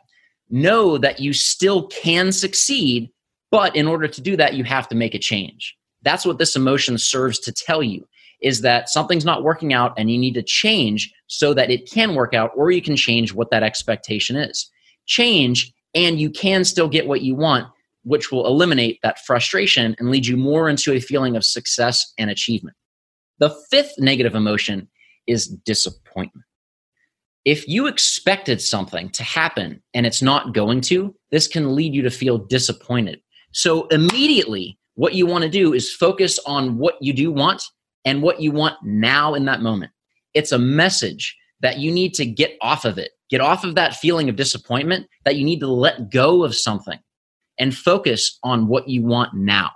know 0.52 0.98
that 0.98 1.20
you 1.20 1.34
still 1.34 1.88
can 1.88 2.32
succeed, 2.32 3.10
but 3.50 3.76
in 3.76 3.88
order 3.88 4.08
to 4.08 4.22
do 4.22 4.36
that, 4.36 4.54
you 4.54 4.64
have 4.66 4.88
to 4.90 4.96
make 4.96 5.16
a 5.16 5.20
change. 5.20 5.76
That's 6.04 6.26
what 6.26 6.38
this 6.38 6.56
emotion 6.56 6.98
serves 6.98 7.40
to 7.40 7.52
tell 7.52 7.82
you 7.82 8.06
is 8.42 8.62
that 8.62 8.90
something's 8.90 9.26
not 9.26 9.44
working 9.44 9.72
out 9.72 9.94
and 9.98 10.12
you 10.12 10.18
need 10.18 10.34
to 10.34 10.44
change 10.44 11.14
so 11.32 11.54
that 11.54 11.72
it 11.72 11.90
can 11.90 12.16
work 12.16 12.34
out, 12.34 12.52
or 12.56 12.72
you 12.72 12.82
can 12.82 12.96
change 12.96 13.34
what 13.34 13.52
that 13.52 13.64
expectation 13.64 14.36
is. 14.36 14.70
Change, 15.06 15.74
and 15.94 16.20
you 16.20 16.30
can 16.30 16.64
still 16.64 16.90
get 16.90 17.08
what 17.08 17.22
you 17.22 17.36
want, 17.36 17.68
which 18.04 18.32
will 18.32 18.46
eliminate 18.46 19.00
that 19.04 19.20
frustration 19.26 19.96
and 19.98 20.10
lead 20.10 20.26
you 20.26 20.38
more 20.38 20.70
into 20.70 20.92
a 20.94 21.00
feeling 21.00 21.36
of 21.36 21.46
success 21.46 22.14
and 22.18 22.30
achievement. 22.30 22.76
The 23.40 23.56
fifth 23.70 23.94
negative 23.98 24.36
emotion 24.36 24.90
is 25.26 25.48
disappointment 25.48 26.46
if 27.46 27.68
you 27.68 27.88
expected 27.88 28.62
something 28.62 29.10
to 29.10 29.24
happen 29.24 29.82
and 29.94 30.06
it's 30.06 30.22
not 30.22 30.54
going 30.54 30.82
to, 30.82 31.16
this 31.32 31.48
can 31.48 31.76
lead 31.76 31.94
you 31.94 32.02
to 32.04 32.10
feel 32.10 32.38
disappointed. 32.38 33.20
So, 33.52 33.88
immediately, 33.88 34.78
what 34.96 35.16
you 35.16 35.26
want 35.26 35.44
to 35.44 35.50
do 35.50 35.74
is 35.74 35.92
focus 35.92 36.40
on 36.46 36.78
what 36.78 36.96
you 37.02 37.14
do 37.14 37.32
want 37.32 37.64
and 38.06 38.22
what 38.22 38.42
you 38.42 38.52
want 38.52 38.76
now 38.84 39.34
in 39.34 39.46
that 39.46 39.62
moment. 39.62 39.92
It's 40.34 40.52
a 40.52 40.60
message 40.60 41.38
that 41.62 41.78
you 41.78 41.92
need 41.92 42.14
to 42.16 42.26
get 42.26 42.58
off 42.62 42.86
of 42.86 42.98
it, 42.98 43.12
get 43.30 43.42
off 43.42 43.64
of 43.64 43.76
that 43.76 43.96
feeling 43.96 44.30
of 44.30 44.36
disappointment, 44.36 45.08
that 45.26 45.36
you 45.36 45.46
need 45.46 45.60
to 45.60 45.68
let 45.68 46.10
go 46.10 46.44
of 46.44 46.56
something 46.56 47.00
and 47.60 47.76
focus 47.76 48.40
on 48.44 48.68
what 48.68 48.88
you 48.88 49.04
want 49.04 49.34
now. 49.34 49.72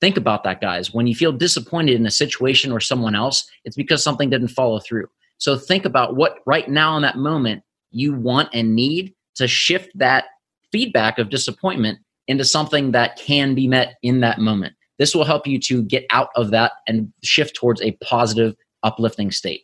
Think 0.00 0.16
about 0.16 0.44
that, 0.44 0.60
guys. 0.60 0.92
When 0.92 1.06
you 1.06 1.14
feel 1.14 1.32
disappointed 1.32 1.94
in 1.94 2.06
a 2.06 2.10
situation 2.10 2.72
or 2.72 2.80
someone 2.80 3.14
else, 3.14 3.48
it's 3.64 3.76
because 3.76 4.02
something 4.02 4.30
didn't 4.30 4.48
follow 4.48 4.80
through. 4.80 5.06
So 5.38 5.56
think 5.56 5.84
about 5.84 6.16
what 6.16 6.38
right 6.46 6.68
now 6.68 6.96
in 6.96 7.02
that 7.02 7.16
moment 7.16 7.62
you 7.90 8.12
want 8.14 8.48
and 8.52 8.74
need 8.74 9.14
to 9.36 9.46
shift 9.46 9.90
that 9.96 10.24
feedback 10.70 11.18
of 11.18 11.30
disappointment 11.30 11.98
into 12.28 12.44
something 12.44 12.92
that 12.92 13.16
can 13.16 13.54
be 13.54 13.66
met 13.68 13.94
in 14.02 14.20
that 14.20 14.38
moment. 14.38 14.74
This 14.98 15.14
will 15.14 15.24
help 15.24 15.46
you 15.46 15.58
to 15.60 15.82
get 15.82 16.04
out 16.10 16.28
of 16.36 16.50
that 16.50 16.72
and 16.86 17.12
shift 17.22 17.56
towards 17.56 17.82
a 17.82 17.92
positive, 18.02 18.54
uplifting 18.82 19.30
state. 19.30 19.62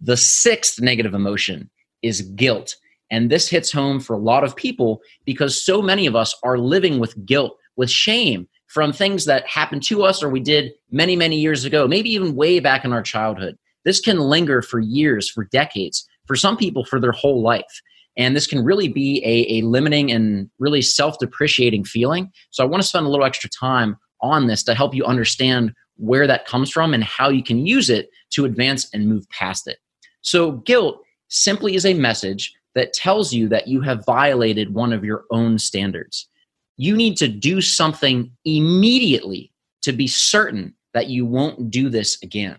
The 0.00 0.16
sixth 0.16 0.80
negative 0.80 1.14
emotion 1.14 1.70
is 2.02 2.22
guilt. 2.22 2.76
And 3.10 3.30
this 3.30 3.48
hits 3.48 3.72
home 3.72 4.00
for 4.00 4.14
a 4.14 4.20
lot 4.20 4.44
of 4.44 4.54
people 4.54 5.00
because 5.24 5.64
so 5.64 5.80
many 5.80 6.06
of 6.06 6.14
us 6.14 6.34
are 6.44 6.58
living 6.58 6.98
with 6.98 7.24
guilt, 7.24 7.56
with 7.76 7.90
shame 7.90 8.46
from 8.66 8.92
things 8.92 9.24
that 9.24 9.46
happened 9.46 9.82
to 9.84 10.02
us 10.04 10.22
or 10.22 10.28
we 10.28 10.40
did 10.40 10.72
many, 10.90 11.16
many 11.16 11.38
years 11.38 11.64
ago, 11.64 11.88
maybe 11.88 12.10
even 12.10 12.36
way 12.36 12.60
back 12.60 12.84
in 12.84 12.92
our 12.92 13.02
childhood. 13.02 13.56
This 13.84 14.00
can 14.00 14.18
linger 14.18 14.60
for 14.60 14.78
years, 14.78 15.30
for 15.30 15.44
decades, 15.44 16.06
for 16.26 16.36
some 16.36 16.56
people 16.56 16.84
for 16.84 17.00
their 17.00 17.12
whole 17.12 17.42
life. 17.42 17.80
And 18.16 18.36
this 18.36 18.46
can 18.46 18.64
really 18.64 18.88
be 18.88 19.22
a, 19.24 19.58
a 19.58 19.66
limiting 19.66 20.12
and 20.12 20.50
really 20.58 20.82
self 20.82 21.18
depreciating 21.18 21.84
feeling. 21.84 22.30
So 22.50 22.62
I 22.62 22.66
want 22.66 22.82
to 22.82 22.88
spend 22.88 23.06
a 23.06 23.08
little 23.08 23.24
extra 23.24 23.48
time 23.48 23.96
on 24.20 24.48
this 24.48 24.62
to 24.64 24.74
help 24.74 24.94
you 24.94 25.04
understand 25.04 25.72
where 25.98 26.26
that 26.26 26.46
comes 26.46 26.70
from 26.70 26.94
and 26.94 27.04
how 27.04 27.28
you 27.28 27.42
can 27.42 27.66
use 27.66 27.90
it 27.90 28.10
to 28.30 28.44
advance 28.44 28.88
and 28.92 29.08
move 29.08 29.28
past 29.30 29.66
it. 29.68 29.78
So, 30.22 30.52
guilt 30.52 31.02
simply 31.28 31.74
is 31.74 31.84
a 31.84 31.94
message 31.94 32.54
that 32.74 32.92
tells 32.92 33.32
you 33.32 33.48
that 33.48 33.68
you 33.68 33.80
have 33.80 34.04
violated 34.06 34.74
one 34.74 34.92
of 34.92 35.04
your 35.04 35.24
own 35.30 35.58
standards. 35.58 36.28
You 36.76 36.96
need 36.96 37.16
to 37.18 37.28
do 37.28 37.60
something 37.60 38.30
immediately 38.44 39.52
to 39.82 39.92
be 39.92 40.06
certain 40.06 40.74
that 40.94 41.08
you 41.08 41.26
won't 41.26 41.70
do 41.70 41.88
this 41.88 42.22
again. 42.22 42.58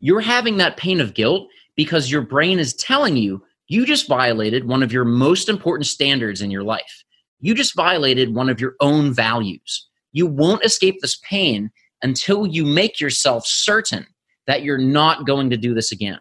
You're 0.00 0.20
having 0.20 0.56
that 0.56 0.76
pain 0.76 1.00
of 1.00 1.14
guilt 1.14 1.48
because 1.76 2.10
your 2.10 2.22
brain 2.22 2.58
is 2.58 2.74
telling 2.74 3.16
you 3.16 3.42
you 3.68 3.86
just 3.86 4.08
violated 4.08 4.66
one 4.66 4.82
of 4.82 4.92
your 4.92 5.04
most 5.04 5.48
important 5.48 5.86
standards 5.86 6.42
in 6.42 6.50
your 6.50 6.64
life. 6.64 7.04
You 7.40 7.54
just 7.54 7.74
violated 7.74 8.34
one 8.34 8.48
of 8.48 8.60
your 8.60 8.74
own 8.80 9.12
values. 9.12 9.88
You 10.12 10.26
won't 10.26 10.64
escape 10.64 11.00
this 11.00 11.18
pain 11.22 11.70
until 12.02 12.46
you 12.46 12.64
make 12.64 13.00
yourself 13.00 13.46
certain 13.46 14.06
that 14.46 14.62
you're 14.62 14.78
not 14.78 15.26
going 15.26 15.50
to 15.50 15.56
do 15.56 15.74
this 15.74 15.92
again. 15.92 16.18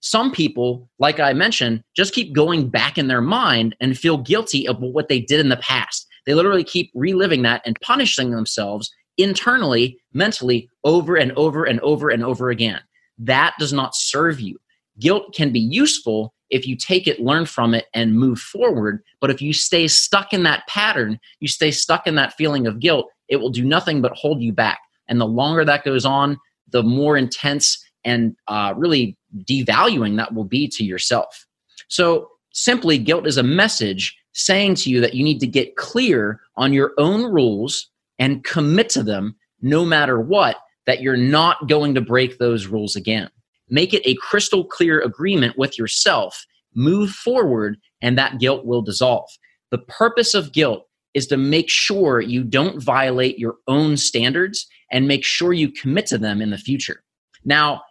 Some 0.00 0.30
people, 0.30 0.88
like 0.98 1.18
I 1.18 1.32
mentioned, 1.32 1.82
just 1.96 2.14
keep 2.14 2.32
going 2.32 2.68
back 2.68 2.98
in 2.98 3.08
their 3.08 3.20
mind 3.20 3.74
and 3.80 3.98
feel 3.98 4.18
guilty 4.18 4.66
of 4.68 4.78
what 4.78 5.08
they 5.08 5.20
did 5.20 5.40
in 5.40 5.48
the 5.48 5.56
past. 5.56 6.06
They 6.24 6.34
literally 6.34 6.62
keep 6.62 6.90
reliving 6.94 7.42
that 7.42 7.62
and 7.64 7.76
punishing 7.82 8.30
themselves 8.30 8.90
internally, 9.16 9.98
mentally, 10.12 10.70
over 10.84 11.16
and 11.16 11.32
over 11.32 11.64
and 11.64 11.80
over 11.80 12.10
and 12.10 12.22
over 12.22 12.50
again 12.50 12.80
that 13.18 13.54
does 13.58 13.72
not 13.72 13.94
serve 13.94 14.40
you. 14.40 14.58
Guilt 14.98 15.34
can 15.34 15.52
be 15.52 15.60
useful 15.60 16.32
if 16.50 16.66
you 16.66 16.76
take 16.76 17.06
it, 17.06 17.20
learn 17.20 17.44
from 17.44 17.74
it, 17.74 17.86
and 17.92 18.18
move 18.18 18.38
forward. 18.38 19.02
But 19.20 19.30
if 19.30 19.42
you 19.42 19.52
stay 19.52 19.86
stuck 19.86 20.32
in 20.32 20.44
that 20.44 20.66
pattern, 20.66 21.20
you 21.40 21.48
stay 21.48 21.70
stuck 21.70 22.06
in 22.06 22.14
that 22.14 22.34
feeling 22.34 22.66
of 22.66 22.80
guilt, 22.80 23.06
it 23.28 23.36
will 23.36 23.50
do 23.50 23.64
nothing 23.64 24.00
but 24.00 24.12
hold 24.12 24.40
you 24.40 24.52
back. 24.52 24.78
And 25.08 25.20
the 25.20 25.26
longer 25.26 25.64
that 25.64 25.84
goes 25.84 26.04
on, 26.04 26.38
the 26.70 26.82
more 26.82 27.16
intense 27.16 27.82
and 28.04 28.36
uh, 28.46 28.74
really 28.76 29.16
devaluing 29.44 30.16
that 30.16 30.34
will 30.34 30.44
be 30.44 30.68
to 30.68 30.84
yourself. 30.84 31.46
So, 31.88 32.28
simply, 32.52 32.98
guilt 32.98 33.26
is 33.26 33.36
a 33.36 33.42
message 33.42 34.16
saying 34.32 34.76
to 34.76 34.90
you 34.90 35.00
that 35.00 35.14
you 35.14 35.24
need 35.24 35.40
to 35.40 35.46
get 35.46 35.76
clear 35.76 36.40
on 36.56 36.72
your 36.72 36.92
own 36.98 37.24
rules 37.32 37.90
and 38.18 38.44
commit 38.44 38.88
to 38.90 39.02
them 39.02 39.36
no 39.60 39.84
matter 39.84 40.20
what 40.20 40.56
that 40.86 41.02
you're 41.02 41.16
not 41.16 41.68
going 41.68 41.94
to 41.94 42.00
break 42.00 42.38
those 42.38 42.66
rules 42.66 42.96
again. 42.96 43.30
Make 43.68 43.92
it 43.92 44.02
a 44.04 44.14
crystal 44.14 44.64
clear 44.64 45.00
agreement 45.00 45.58
with 45.58 45.78
yourself. 45.78 46.46
Move 46.74 47.10
forward, 47.10 47.76
and 48.00 48.16
that 48.16 48.38
guilt 48.38 48.64
will 48.64 48.82
dissolve. 48.82 49.28
The 49.70 49.78
purpose 49.78 50.34
of 50.34 50.52
guilt 50.52 50.87
is 51.14 51.26
to 51.28 51.36
make 51.36 51.68
sure 51.68 52.20
you 52.20 52.44
don't 52.44 52.82
violate 52.82 53.38
your 53.38 53.56
own 53.66 53.96
standards 53.96 54.66
and 54.90 55.08
make 55.08 55.24
sure 55.24 55.52
you 55.52 55.70
commit 55.70 56.06
to 56.06 56.18
them 56.18 56.40
in 56.40 56.50
the 56.50 56.58
future. 56.58 57.02
Now, 57.44 57.82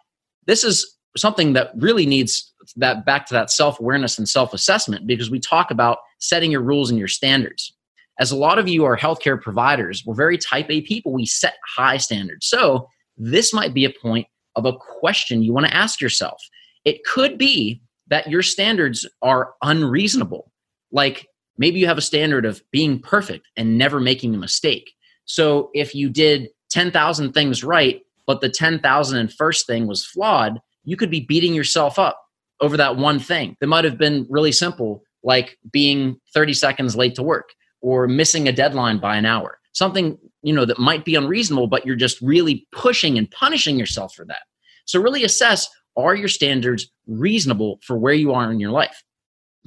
this 0.46 0.64
is 0.64 0.96
something 1.16 1.52
that 1.54 1.70
really 1.76 2.06
needs 2.06 2.52
that 2.76 3.04
back 3.04 3.26
to 3.26 3.34
that 3.34 3.50
self-awareness 3.50 4.18
and 4.18 4.28
self-assessment 4.28 5.06
because 5.06 5.30
we 5.30 5.40
talk 5.40 5.70
about 5.70 5.98
setting 6.18 6.50
your 6.50 6.62
rules 6.62 6.90
and 6.90 6.98
your 6.98 7.08
standards 7.08 7.72
as 8.18 8.32
a 8.32 8.36
lot 8.36 8.58
of 8.58 8.68
you 8.68 8.84
are 8.84 8.96
healthcare 8.96 9.40
providers, 9.40 10.02
we're 10.04 10.14
very 10.14 10.38
type 10.38 10.66
A 10.70 10.80
people. 10.82 11.12
We 11.12 11.26
set 11.26 11.54
high 11.76 11.98
standards. 11.98 12.46
So 12.46 12.88
this 13.16 13.54
might 13.54 13.74
be 13.74 13.84
a 13.84 13.90
point 13.90 14.26
of 14.56 14.64
a 14.64 14.72
question 14.72 15.42
you 15.42 15.52
want 15.52 15.66
to 15.66 15.76
ask 15.76 16.00
yourself. 16.00 16.42
It 16.84 17.04
could 17.04 17.38
be 17.38 17.80
that 18.08 18.28
your 18.28 18.42
standards 18.42 19.06
are 19.22 19.54
unreasonable. 19.62 20.50
Like 20.90 21.28
maybe 21.58 21.78
you 21.80 21.86
have 21.86 21.98
a 21.98 22.02
standard 22.02 22.46
of 22.46 22.62
being 22.72 23.00
perfect 23.00 23.46
and 23.56 23.76
never 23.76 24.00
making 24.00 24.34
a 24.34 24.38
mistake. 24.38 24.92
So 25.24 25.70
if 25.74 25.94
you 25.94 26.08
did 26.08 26.48
10,000 26.70 27.32
things 27.32 27.62
right, 27.62 28.00
but 28.26 28.40
the 28.40 28.48
10,001st 28.48 29.66
thing 29.66 29.86
was 29.86 30.06
flawed, 30.06 30.60
you 30.84 30.96
could 30.96 31.10
be 31.10 31.20
beating 31.20 31.54
yourself 31.54 31.98
up 31.98 32.20
over 32.60 32.76
that 32.76 32.96
one 32.96 33.18
thing. 33.18 33.56
That 33.60 33.66
might 33.66 33.84
have 33.84 33.98
been 33.98 34.26
really 34.30 34.52
simple, 34.52 35.02
like 35.22 35.58
being 35.70 36.16
30 36.34 36.54
seconds 36.54 36.96
late 36.96 37.14
to 37.16 37.22
work 37.22 37.50
or 37.80 38.06
missing 38.08 38.48
a 38.48 38.52
deadline 38.52 38.98
by 38.98 39.16
an 39.16 39.26
hour. 39.26 39.58
Something 39.72 40.18
you 40.42 40.52
know 40.52 40.64
that 40.64 40.78
might 40.78 41.04
be 41.04 41.14
unreasonable 41.14 41.66
but 41.66 41.84
you're 41.84 41.96
just 41.96 42.20
really 42.20 42.66
pushing 42.72 43.18
and 43.18 43.30
punishing 43.30 43.78
yourself 43.78 44.14
for 44.14 44.24
that. 44.26 44.42
So 44.84 45.00
really 45.00 45.24
assess 45.24 45.68
are 45.96 46.14
your 46.14 46.28
standards 46.28 46.88
reasonable 47.06 47.80
for 47.82 47.98
where 47.98 48.14
you 48.14 48.32
are 48.32 48.50
in 48.50 48.60
your 48.60 48.70
life 48.70 49.02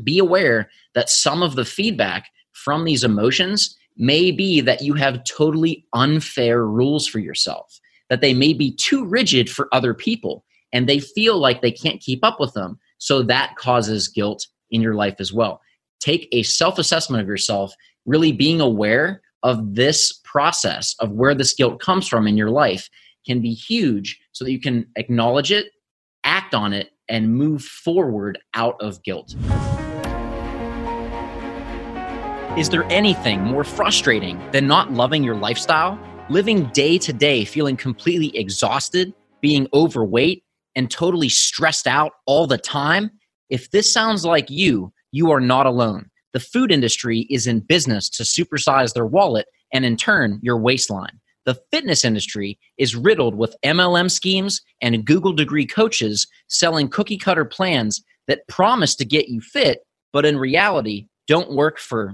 be 0.03 0.19
aware 0.19 0.69
that 0.93 1.09
some 1.09 1.41
of 1.41 1.55
the 1.55 1.65
feedback 1.65 2.29
from 2.51 2.85
these 2.85 3.03
emotions 3.03 3.77
may 3.97 4.31
be 4.31 4.61
that 4.61 4.81
you 4.81 4.93
have 4.93 5.23
totally 5.23 5.85
unfair 5.93 6.65
rules 6.65 7.07
for 7.07 7.19
yourself, 7.19 7.79
that 8.09 8.21
they 8.21 8.33
may 8.33 8.53
be 8.53 8.73
too 8.75 9.05
rigid 9.05 9.49
for 9.49 9.67
other 9.71 9.93
people 9.93 10.43
and 10.73 10.87
they 10.87 10.99
feel 10.99 11.37
like 11.37 11.61
they 11.61 11.71
can't 11.71 12.01
keep 12.01 12.23
up 12.23 12.39
with 12.39 12.53
them. 12.53 12.79
So 12.97 13.21
that 13.23 13.55
causes 13.57 14.07
guilt 14.07 14.47
in 14.69 14.81
your 14.81 14.95
life 14.95 15.15
as 15.19 15.33
well. 15.33 15.61
Take 15.99 16.27
a 16.31 16.43
self 16.43 16.79
assessment 16.79 17.21
of 17.21 17.27
yourself, 17.27 17.73
really 18.05 18.31
being 18.31 18.61
aware 18.61 19.21
of 19.43 19.75
this 19.75 20.19
process 20.23 20.95
of 20.99 21.11
where 21.11 21.35
this 21.35 21.53
guilt 21.53 21.79
comes 21.79 22.07
from 22.07 22.27
in 22.27 22.37
your 22.37 22.49
life 22.49 22.89
can 23.25 23.41
be 23.41 23.53
huge 23.53 24.19
so 24.31 24.45
that 24.45 24.51
you 24.51 24.59
can 24.59 24.87
acknowledge 24.95 25.51
it, 25.51 25.71
act 26.23 26.53
on 26.53 26.73
it, 26.73 26.91
and 27.09 27.35
move 27.35 27.63
forward 27.63 28.39
out 28.53 28.75
of 28.79 29.03
guilt. 29.03 29.35
Is 32.57 32.67
there 32.67 32.83
anything 32.91 33.39
more 33.43 33.63
frustrating 33.63 34.37
than 34.51 34.67
not 34.67 34.91
loving 34.91 35.23
your 35.23 35.35
lifestyle? 35.35 35.97
Living 36.29 36.65
day 36.73 36.97
to 36.97 37.13
day 37.13 37.45
feeling 37.45 37.77
completely 37.77 38.37
exhausted, 38.37 39.13
being 39.39 39.69
overweight, 39.73 40.43
and 40.75 40.91
totally 40.91 41.29
stressed 41.29 41.87
out 41.87 42.11
all 42.25 42.47
the 42.47 42.57
time? 42.57 43.09
If 43.49 43.71
this 43.71 43.93
sounds 43.93 44.25
like 44.25 44.49
you, 44.49 44.91
you 45.13 45.31
are 45.31 45.39
not 45.39 45.65
alone. 45.65 46.09
The 46.33 46.41
food 46.41 46.73
industry 46.73 47.25
is 47.29 47.47
in 47.47 47.61
business 47.61 48.09
to 48.09 48.23
supersize 48.23 48.93
their 48.93 49.05
wallet 49.05 49.45
and, 49.71 49.85
in 49.85 49.95
turn, 49.95 50.37
your 50.41 50.57
waistline. 50.57 51.21
The 51.45 51.57
fitness 51.71 52.03
industry 52.03 52.59
is 52.77 52.97
riddled 52.97 53.35
with 53.35 53.55
MLM 53.63 54.11
schemes 54.11 54.59
and 54.81 55.05
Google 55.05 55.31
degree 55.31 55.65
coaches 55.65 56.27
selling 56.49 56.89
cookie 56.89 57.17
cutter 57.17 57.45
plans 57.45 58.03
that 58.27 58.45
promise 58.49 58.93
to 58.95 59.05
get 59.05 59.29
you 59.29 59.39
fit, 59.39 59.79
but 60.11 60.25
in 60.25 60.37
reality 60.37 61.07
don't 61.27 61.55
work 61.55 61.79
for. 61.79 62.13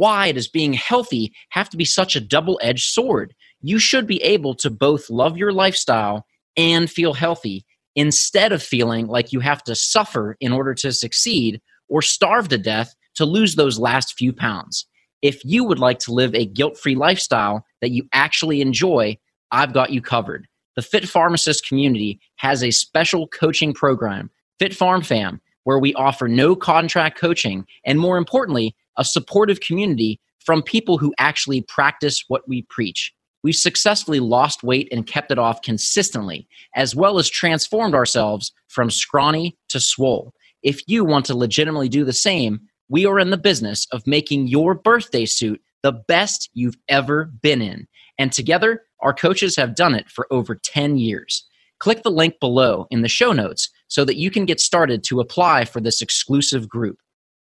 Why 0.00 0.32
does 0.32 0.48
being 0.48 0.72
healthy 0.72 1.34
have 1.50 1.68
to 1.68 1.76
be 1.76 1.84
such 1.84 2.16
a 2.16 2.22
double 2.22 2.58
edged 2.62 2.90
sword? 2.90 3.34
You 3.60 3.78
should 3.78 4.06
be 4.06 4.22
able 4.22 4.54
to 4.54 4.70
both 4.70 5.10
love 5.10 5.36
your 5.36 5.52
lifestyle 5.52 6.24
and 6.56 6.90
feel 6.90 7.12
healthy 7.12 7.66
instead 7.94 8.50
of 8.50 8.62
feeling 8.62 9.08
like 9.08 9.30
you 9.30 9.40
have 9.40 9.62
to 9.64 9.74
suffer 9.74 10.38
in 10.40 10.52
order 10.52 10.72
to 10.72 10.92
succeed 10.92 11.60
or 11.90 12.00
starve 12.00 12.48
to 12.48 12.56
death 12.56 12.94
to 13.16 13.26
lose 13.26 13.56
those 13.56 13.78
last 13.78 14.16
few 14.16 14.32
pounds. 14.32 14.86
If 15.20 15.44
you 15.44 15.64
would 15.64 15.78
like 15.78 15.98
to 15.98 16.14
live 16.14 16.34
a 16.34 16.46
guilt 16.46 16.78
free 16.78 16.94
lifestyle 16.94 17.66
that 17.82 17.90
you 17.90 18.08
actually 18.14 18.62
enjoy, 18.62 19.18
I've 19.50 19.74
got 19.74 19.90
you 19.90 20.00
covered. 20.00 20.48
The 20.76 20.82
Fit 20.82 21.06
Pharmacist 21.06 21.66
community 21.68 22.20
has 22.36 22.64
a 22.64 22.70
special 22.70 23.28
coaching 23.28 23.74
program, 23.74 24.30
FitPharmFam, 24.62 25.40
where 25.64 25.78
we 25.78 25.92
offer 25.92 26.26
no 26.26 26.56
contract 26.56 27.18
coaching 27.18 27.66
and, 27.84 28.00
more 28.00 28.16
importantly, 28.16 28.74
a 29.00 29.04
supportive 29.04 29.58
community 29.60 30.20
from 30.44 30.62
people 30.62 30.98
who 30.98 31.12
actually 31.18 31.62
practice 31.62 32.24
what 32.28 32.46
we 32.46 32.62
preach. 32.70 33.12
We've 33.42 33.56
successfully 33.56 34.20
lost 34.20 34.62
weight 34.62 34.88
and 34.92 35.06
kept 35.06 35.32
it 35.32 35.38
off 35.38 35.62
consistently, 35.62 36.46
as 36.76 36.94
well 36.94 37.18
as 37.18 37.28
transformed 37.28 37.94
ourselves 37.94 38.52
from 38.68 38.90
scrawny 38.90 39.56
to 39.70 39.80
swole. 39.80 40.32
If 40.62 40.86
you 40.86 41.04
want 41.04 41.24
to 41.26 41.36
legitimately 41.36 41.88
do 41.88 42.04
the 42.04 42.12
same, 42.12 42.60
we 42.88 43.06
are 43.06 43.18
in 43.18 43.30
the 43.30 43.38
business 43.38 43.86
of 43.92 44.06
making 44.06 44.48
your 44.48 44.74
birthday 44.74 45.24
suit 45.24 45.62
the 45.82 45.92
best 45.92 46.50
you've 46.52 46.76
ever 46.88 47.32
been 47.40 47.62
in. 47.62 47.88
And 48.18 48.30
together, 48.30 48.82
our 49.00 49.14
coaches 49.14 49.56
have 49.56 49.74
done 49.74 49.94
it 49.94 50.10
for 50.10 50.26
over 50.30 50.54
10 50.54 50.98
years. 50.98 51.46
Click 51.78 52.02
the 52.02 52.10
link 52.10 52.34
below 52.40 52.86
in 52.90 53.00
the 53.00 53.08
show 53.08 53.32
notes 53.32 53.70
so 53.88 54.04
that 54.04 54.16
you 54.16 54.30
can 54.30 54.44
get 54.44 54.60
started 54.60 55.02
to 55.04 55.20
apply 55.20 55.64
for 55.64 55.80
this 55.80 56.02
exclusive 56.02 56.68
group. 56.68 56.98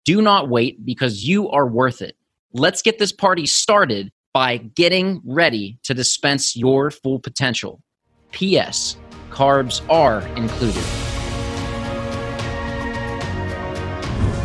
Do 0.05 0.21
not 0.21 0.49
wait 0.49 0.85
because 0.85 1.27
you 1.27 1.49
are 1.49 1.65
worth 1.65 2.03
it. 2.03 2.15
Let's 2.53 2.83
get 2.83 2.99
this 2.99 3.11
party 3.11 3.47
started 3.47 4.11
by 4.35 4.57
getting 4.57 5.19
ready 5.25 5.79
to 5.81 5.95
dispense 5.95 6.55
your 6.55 6.91
full 6.91 7.17
potential. 7.17 7.81
P.S. 8.31 8.97
Carbs 9.31 9.81
are 9.89 10.21
included. 10.37 10.83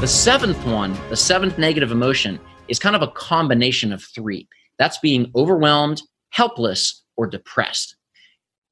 The 0.00 0.06
seventh 0.06 0.64
one, 0.64 0.96
the 1.10 1.16
seventh 1.16 1.58
negative 1.58 1.90
emotion, 1.90 2.40
is 2.68 2.78
kind 2.78 2.96
of 2.96 3.02
a 3.02 3.08
combination 3.08 3.92
of 3.92 4.02
three. 4.02 4.48
That's 4.78 4.96
being 4.96 5.30
overwhelmed, 5.36 6.00
helpless, 6.30 7.02
or 7.18 7.26
depressed. 7.26 7.96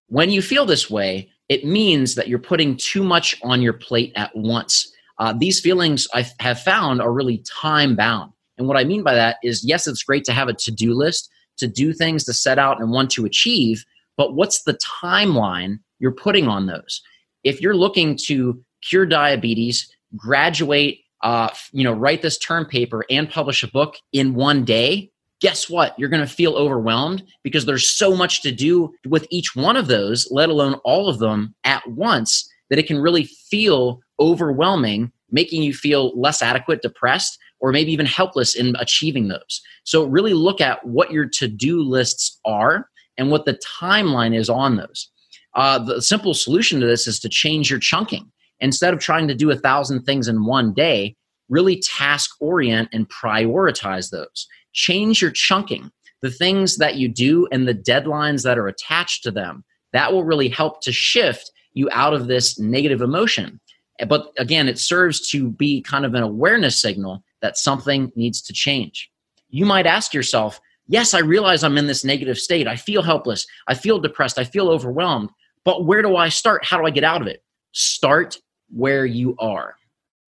When 0.06 0.30
you 0.30 0.40
feel 0.40 0.64
this 0.64 0.88
way, 0.88 1.28
it 1.50 1.66
means 1.66 2.14
that 2.14 2.28
you're 2.28 2.38
putting 2.38 2.78
too 2.78 3.02
much 3.02 3.38
on 3.42 3.60
your 3.60 3.74
plate 3.74 4.14
at 4.16 4.34
once. 4.34 4.90
Uh, 5.18 5.34
these 5.36 5.60
feelings 5.60 6.06
I 6.14 6.26
have 6.40 6.60
found 6.60 7.00
are 7.00 7.12
really 7.12 7.38
time 7.38 7.96
bound. 7.96 8.32
And 8.56 8.66
what 8.66 8.76
I 8.76 8.84
mean 8.84 9.02
by 9.02 9.14
that 9.14 9.36
is 9.42 9.64
yes, 9.64 9.86
it's 9.86 10.02
great 10.02 10.24
to 10.24 10.32
have 10.32 10.48
a 10.48 10.54
to 10.54 10.70
do 10.70 10.94
list, 10.94 11.30
to 11.58 11.66
do 11.66 11.92
things 11.92 12.24
to 12.24 12.32
set 12.32 12.58
out 12.58 12.80
and 12.80 12.90
want 12.90 13.10
to 13.12 13.24
achieve, 13.24 13.84
but 14.16 14.34
what's 14.34 14.62
the 14.62 14.78
timeline 15.02 15.78
you're 15.98 16.12
putting 16.12 16.48
on 16.48 16.66
those? 16.66 17.00
If 17.44 17.60
you're 17.60 17.76
looking 17.76 18.16
to 18.26 18.62
cure 18.82 19.06
diabetes, 19.06 19.90
graduate, 20.16 20.98
uh, 21.22 21.50
you 21.72 21.84
know, 21.84 21.92
write 21.92 22.22
this 22.22 22.38
term 22.38 22.64
paper 22.64 23.04
and 23.10 23.30
publish 23.30 23.62
a 23.62 23.68
book 23.68 23.96
in 24.12 24.34
one 24.34 24.64
day, 24.64 25.10
guess 25.40 25.70
what? 25.70 25.96
You're 25.98 26.08
going 26.08 26.26
to 26.26 26.32
feel 26.32 26.54
overwhelmed 26.54 27.22
because 27.42 27.64
there's 27.64 27.88
so 27.88 28.14
much 28.14 28.42
to 28.42 28.52
do 28.52 28.92
with 29.06 29.26
each 29.30 29.54
one 29.54 29.76
of 29.76 29.86
those, 29.86 30.28
let 30.30 30.48
alone 30.48 30.74
all 30.84 31.08
of 31.08 31.18
them 31.18 31.54
at 31.64 31.86
once, 31.88 32.48
that 32.70 32.78
it 32.78 32.86
can 32.86 32.98
really 32.98 33.24
feel 33.24 34.00
overwhelming, 34.20 35.12
making 35.30 35.62
you 35.62 35.72
feel 35.72 36.18
less 36.18 36.42
adequate, 36.42 36.82
depressed, 36.82 37.38
or 37.60 37.72
maybe 37.72 37.92
even 37.92 38.06
helpless 38.06 38.54
in 38.54 38.74
achieving 38.78 39.28
those. 39.28 39.60
So, 39.84 40.04
really 40.04 40.34
look 40.34 40.60
at 40.60 40.84
what 40.86 41.10
your 41.10 41.26
to 41.26 41.48
do 41.48 41.82
lists 41.82 42.38
are 42.44 42.88
and 43.16 43.30
what 43.30 43.44
the 43.44 43.58
timeline 43.80 44.36
is 44.36 44.48
on 44.48 44.76
those. 44.76 45.10
Uh, 45.54 45.78
the 45.78 46.00
simple 46.00 46.34
solution 46.34 46.80
to 46.80 46.86
this 46.86 47.06
is 47.06 47.18
to 47.20 47.28
change 47.28 47.70
your 47.70 47.80
chunking. 47.80 48.30
Instead 48.60 48.92
of 48.92 49.00
trying 49.00 49.28
to 49.28 49.34
do 49.34 49.50
a 49.50 49.56
thousand 49.56 50.02
things 50.02 50.28
in 50.28 50.44
one 50.44 50.72
day, 50.72 51.16
really 51.48 51.80
task 51.80 52.30
orient 52.40 52.88
and 52.92 53.08
prioritize 53.08 54.10
those. 54.10 54.46
Change 54.72 55.22
your 55.22 55.30
chunking. 55.30 55.90
The 56.22 56.30
things 56.30 56.76
that 56.76 56.96
you 56.96 57.08
do 57.08 57.46
and 57.52 57.66
the 57.66 57.74
deadlines 57.74 58.42
that 58.42 58.58
are 58.58 58.66
attached 58.66 59.22
to 59.22 59.30
them, 59.30 59.64
that 59.92 60.12
will 60.12 60.24
really 60.24 60.48
help 60.48 60.80
to 60.82 60.92
shift 60.92 61.50
you 61.78 61.88
out 61.92 62.14
of 62.14 62.26
this 62.26 62.58
negative 62.58 63.00
emotion. 63.00 63.60
But 64.06 64.32
again, 64.38 64.68
it 64.68 64.78
serves 64.78 65.28
to 65.30 65.50
be 65.50 65.80
kind 65.80 66.04
of 66.04 66.14
an 66.14 66.22
awareness 66.22 66.80
signal 66.80 67.22
that 67.40 67.56
something 67.56 68.12
needs 68.14 68.42
to 68.42 68.52
change. 68.52 69.10
You 69.48 69.64
might 69.64 69.86
ask 69.86 70.12
yourself, 70.12 70.60
Yes, 70.90 71.12
I 71.12 71.20
realize 71.20 71.62
I'm 71.62 71.76
in 71.76 71.86
this 71.86 72.04
negative 72.04 72.38
state. 72.38 72.66
I 72.66 72.76
feel 72.76 73.02
helpless. 73.02 73.46
I 73.66 73.74
feel 73.74 73.98
depressed. 73.98 74.38
I 74.38 74.44
feel 74.44 74.70
overwhelmed. 74.70 75.28
But 75.64 75.84
where 75.84 76.00
do 76.00 76.16
I 76.16 76.30
start? 76.30 76.64
How 76.64 76.78
do 76.78 76.86
I 76.86 76.90
get 76.90 77.04
out 77.04 77.20
of 77.20 77.26
it? 77.26 77.42
Start 77.72 78.38
where 78.70 79.04
you 79.04 79.36
are. 79.38 79.76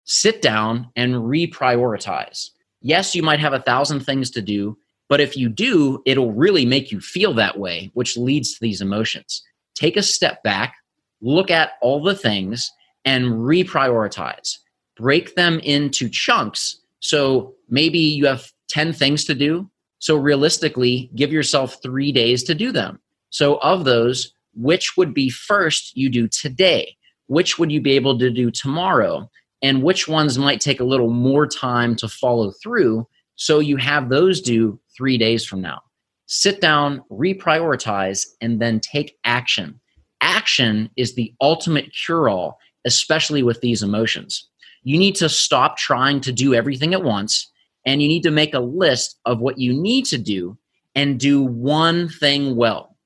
Sit 0.05 0.42
down 0.42 0.90
and 0.94 1.14
reprioritize. 1.14 2.50
Yes, 2.83 3.14
you 3.14 3.22
might 3.22 3.40
have 3.40 3.55
a 3.55 3.62
thousand 3.62 4.00
things 4.00 4.31
to 4.33 4.42
do, 4.42 4.76
but 5.09 5.20
if 5.20 5.37
you 5.37 5.48
do, 5.48 6.02
it'll 6.05 6.33
really 6.33 6.66
make 6.66 6.92
you 6.92 7.00
feel 7.00 7.33
that 7.35 7.59
way, 7.59 7.90
which 7.94 8.18
leads 8.18 8.52
to 8.52 8.59
these 8.61 8.83
emotions. 8.83 9.42
Take 9.74 9.96
a 9.96 10.02
step 10.02 10.42
back, 10.42 10.74
look 11.22 11.50
at 11.50 11.72
all 11.80 12.02
the 12.02 12.14
things, 12.14 12.70
and 13.04 13.26
reprioritize. 13.26 14.58
Break 14.96 15.35
them 15.35 15.58
into 15.61 16.08
chunks 16.08 16.82
so 17.02 17.54
maybe 17.68 17.98
you 17.98 18.26
have 18.26 18.50
10 18.68 18.92
things 18.92 19.24
to 19.24 19.35
do. 19.35 19.68
So 19.98 20.16
realistically, 20.16 21.11
give 21.14 21.32
yourself 21.32 21.78
three 21.82 22.12
days 22.12 22.42
to 22.44 22.54
do 22.54 22.72
them. 22.72 23.00
So, 23.30 23.56
of 23.56 23.85
those, 23.85 24.32
which 24.54 24.96
would 24.96 25.12
be 25.14 25.28
first 25.30 25.96
you 25.96 26.08
do 26.08 26.28
today? 26.28 26.96
Which 27.26 27.58
would 27.58 27.72
you 27.72 27.80
be 27.80 27.92
able 27.92 28.18
to 28.18 28.30
do 28.30 28.50
tomorrow? 28.50 29.30
And 29.62 29.82
which 29.82 30.08
ones 30.08 30.38
might 30.38 30.61
take 30.61 30.80
a 30.80 30.85
little 30.85 31.11
more 31.11 31.46
time 31.46 31.96
to 31.96 32.08
follow 32.08 32.52
through? 32.62 33.06
So 33.37 33.58
you 33.58 33.76
have 33.78 34.08
those 34.08 34.40
due 34.40 34.78
three 34.96 35.16
days 35.16 35.44
from 35.44 35.61
now. 35.61 35.80
Sit 36.26 36.61
down, 36.61 37.02
reprioritize, 37.11 38.26
and 38.40 38.61
then 38.61 38.80
take 38.80 39.16
action. 39.24 39.80
Action 40.22 40.88
is 40.96 41.14
the 41.14 41.35
ultimate 41.40 41.92
cure 41.92 42.28
all, 42.28 42.58
especially 42.87 43.42
with 43.42 43.61
these 43.61 43.82
emotions 43.82 44.48
you 44.82 44.98
need 44.98 45.14
to 45.16 45.28
stop 45.28 45.76
trying 45.76 46.20
to 46.20 46.32
do 46.32 46.54
everything 46.54 46.92
at 46.94 47.02
once 47.02 47.50
and 47.87 48.02
you 48.02 48.08
need 48.08 48.22
to 48.22 48.30
make 48.30 48.54
a 48.54 48.61
list 48.61 49.18
of 49.24 49.40
what 49.40 49.58
you 49.58 49.72
need 49.72 50.04
to 50.06 50.18
do 50.18 50.56
and 50.94 51.18
do 51.18 51.42
one 51.42 52.08
thing 52.08 52.56
well. 52.56 52.96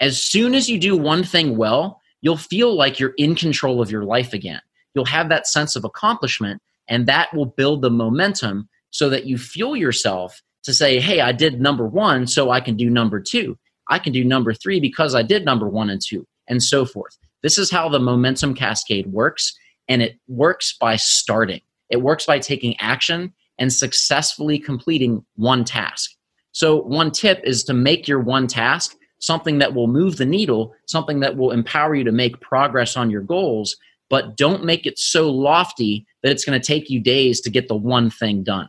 As 0.00 0.22
soon 0.22 0.54
as 0.54 0.68
you 0.68 0.78
do 0.78 0.96
one 0.96 1.22
thing 1.22 1.56
well, 1.56 2.00
you'll 2.20 2.36
feel 2.36 2.74
like 2.74 2.98
you're 2.98 3.14
in 3.16 3.34
control 3.34 3.80
of 3.80 3.90
your 3.90 4.04
life 4.04 4.32
again. 4.32 4.60
You'll 4.94 5.04
have 5.06 5.28
that 5.28 5.46
sense 5.46 5.76
of 5.76 5.84
accomplishment, 5.84 6.62
and 6.88 7.06
that 7.06 7.34
will 7.34 7.46
build 7.46 7.82
the 7.82 7.90
momentum 7.90 8.68
so 8.90 9.08
that 9.10 9.26
you 9.26 9.38
fuel 9.38 9.76
yourself 9.76 10.42
to 10.64 10.72
say, 10.72 11.00
Hey, 11.00 11.20
I 11.20 11.32
did 11.32 11.60
number 11.60 11.86
one, 11.86 12.26
so 12.26 12.50
I 12.50 12.60
can 12.60 12.76
do 12.76 12.88
number 12.88 13.20
two. 13.20 13.58
I 13.88 13.98
can 13.98 14.12
do 14.12 14.24
number 14.24 14.54
three 14.54 14.80
because 14.80 15.14
I 15.14 15.22
did 15.22 15.44
number 15.44 15.68
one 15.68 15.90
and 15.90 16.00
two, 16.00 16.26
and 16.48 16.62
so 16.62 16.84
forth. 16.84 17.16
This 17.42 17.58
is 17.58 17.70
how 17.70 17.88
the 17.88 17.98
momentum 17.98 18.54
cascade 18.54 19.06
works 19.08 19.52
and 19.88 20.02
it 20.02 20.18
works 20.28 20.76
by 20.78 20.96
starting. 20.96 21.60
It 21.90 22.02
works 22.02 22.26
by 22.26 22.38
taking 22.38 22.76
action 22.80 23.32
and 23.58 23.72
successfully 23.72 24.58
completing 24.58 25.24
one 25.36 25.64
task. 25.64 26.10
So, 26.52 26.82
one 26.82 27.10
tip 27.10 27.40
is 27.44 27.64
to 27.64 27.74
make 27.74 28.08
your 28.08 28.20
one 28.20 28.46
task 28.46 28.96
something 29.18 29.58
that 29.58 29.74
will 29.74 29.86
move 29.86 30.16
the 30.16 30.26
needle, 30.26 30.74
something 30.86 31.20
that 31.20 31.36
will 31.36 31.50
empower 31.50 31.94
you 31.94 32.04
to 32.04 32.12
make 32.12 32.40
progress 32.40 32.96
on 32.96 33.10
your 33.10 33.22
goals, 33.22 33.76
but 34.10 34.36
don't 34.36 34.64
make 34.64 34.86
it 34.86 34.98
so 34.98 35.30
lofty 35.30 36.06
that 36.22 36.30
it's 36.30 36.44
going 36.44 36.58
to 36.58 36.66
take 36.66 36.90
you 36.90 37.00
days 37.00 37.40
to 37.40 37.50
get 37.50 37.68
the 37.68 37.76
one 37.76 38.10
thing 38.10 38.42
done. 38.42 38.68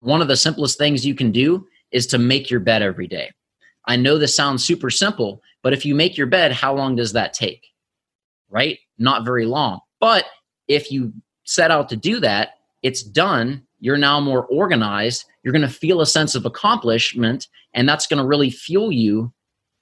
One 0.00 0.22
of 0.22 0.28
the 0.28 0.36
simplest 0.36 0.78
things 0.78 1.06
you 1.06 1.14
can 1.14 1.30
do 1.30 1.66
is 1.92 2.06
to 2.08 2.18
make 2.18 2.50
your 2.50 2.60
bed 2.60 2.82
every 2.82 3.06
day. 3.06 3.30
I 3.86 3.96
know 3.96 4.18
this 4.18 4.36
sounds 4.36 4.64
super 4.64 4.90
simple, 4.90 5.42
but 5.62 5.72
if 5.72 5.84
you 5.84 5.94
make 5.94 6.16
your 6.16 6.26
bed, 6.26 6.52
how 6.52 6.74
long 6.74 6.96
does 6.96 7.12
that 7.12 7.32
take? 7.32 7.66
Right? 8.48 8.78
Not 8.98 9.24
very 9.24 9.46
long. 9.46 9.80
But 10.00 10.24
if 10.68 10.90
you 10.90 11.12
set 11.44 11.70
out 11.70 11.88
to 11.88 11.96
do 11.96 12.20
that, 12.20 12.50
it's 12.82 13.02
done. 13.02 13.62
You're 13.80 13.98
now 13.98 14.20
more 14.20 14.46
organized. 14.46 15.24
You're 15.42 15.52
going 15.52 15.62
to 15.62 15.68
feel 15.68 16.00
a 16.00 16.06
sense 16.06 16.34
of 16.34 16.46
accomplishment, 16.46 17.48
and 17.74 17.88
that's 17.88 18.06
going 18.06 18.18
to 18.18 18.26
really 18.26 18.50
fuel 18.50 18.92
you 18.92 19.32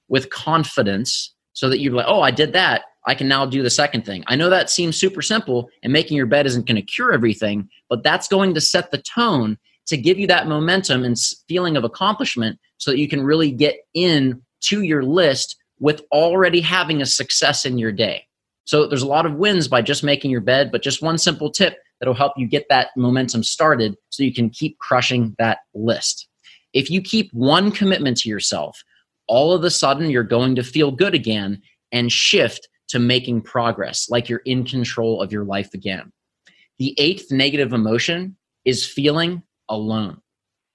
with 0.07 0.29
confidence 0.29 1.33
so 1.53 1.69
that 1.69 1.79
you're 1.79 1.93
like, 1.93 2.05
oh, 2.07 2.21
I 2.21 2.31
did 2.31 2.53
that. 2.53 2.83
I 3.05 3.15
can 3.15 3.27
now 3.27 3.45
do 3.45 3.63
the 3.63 3.69
second 3.69 4.05
thing. 4.05 4.23
I 4.27 4.35
know 4.35 4.49
that 4.49 4.69
seems 4.69 4.97
super 4.97 5.21
simple, 5.21 5.69
and 5.83 5.91
making 5.91 6.17
your 6.17 6.27
bed 6.27 6.45
isn't 6.45 6.67
going 6.67 6.75
to 6.75 6.81
cure 6.81 7.13
everything, 7.13 7.69
but 7.89 8.03
that's 8.03 8.27
going 8.27 8.53
to 8.53 8.61
set 8.61 8.91
the 8.91 8.99
tone 8.99 9.57
to 9.87 9.97
give 9.97 10.19
you 10.19 10.27
that 10.27 10.47
momentum 10.47 11.03
and 11.03 11.17
feeling 11.47 11.75
of 11.75 11.83
accomplishment 11.83 12.59
so 12.77 12.91
that 12.91 12.99
you 12.99 13.07
can 13.07 13.23
really 13.23 13.51
get 13.51 13.75
in 13.93 14.41
to 14.61 14.81
your 14.81 15.03
list 15.03 15.57
with 15.79 16.01
already 16.11 16.61
having 16.61 17.01
a 17.01 17.05
success 17.05 17.65
in 17.65 17.77
your 17.77 17.91
day. 17.91 18.25
So 18.65 18.87
there's 18.87 19.01
a 19.01 19.07
lot 19.07 19.25
of 19.25 19.35
wins 19.35 19.67
by 19.67 19.81
just 19.81 20.03
making 20.03 20.31
your 20.31 20.41
bed, 20.41 20.71
but 20.71 20.83
just 20.83 21.01
one 21.01 21.17
simple 21.17 21.51
tip 21.51 21.77
that'll 21.99 22.13
help 22.13 22.33
you 22.37 22.47
get 22.47 22.65
that 22.69 22.89
momentum 22.95 23.43
started 23.43 23.95
so 24.09 24.23
you 24.23 24.33
can 24.33 24.49
keep 24.49 24.77
crushing 24.79 25.35
that 25.39 25.59
list. 25.73 26.27
If 26.73 26.89
you 26.89 27.01
keep 27.01 27.31
one 27.33 27.71
commitment 27.71 28.17
to 28.17 28.29
yourself, 28.29 28.81
all 29.27 29.53
of 29.53 29.63
a 29.63 29.69
sudden 29.69 30.09
you're 30.09 30.23
going 30.23 30.55
to 30.55 30.63
feel 30.63 30.91
good 30.91 31.13
again 31.13 31.61
and 31.91 32.11
shift 32.11 32.67
to 32.89 32.99
making 32.99 33.41
progress, 33.41 34.07
like 34.09 34.29
you're 34.29 34.41
in 34.45 34.63
control 34.63 35.21
of 35.21 35.31
your 35.31 35.45
life 35.45 35.73
again. 35.73 36.11
The 36.77 36.95
eighth 36.97 37.31
negative 37.31 37.73
emotion 37.73 38.35
is 38.65 38.85
feeling 38.85 39.43
alone. 39.71 40.21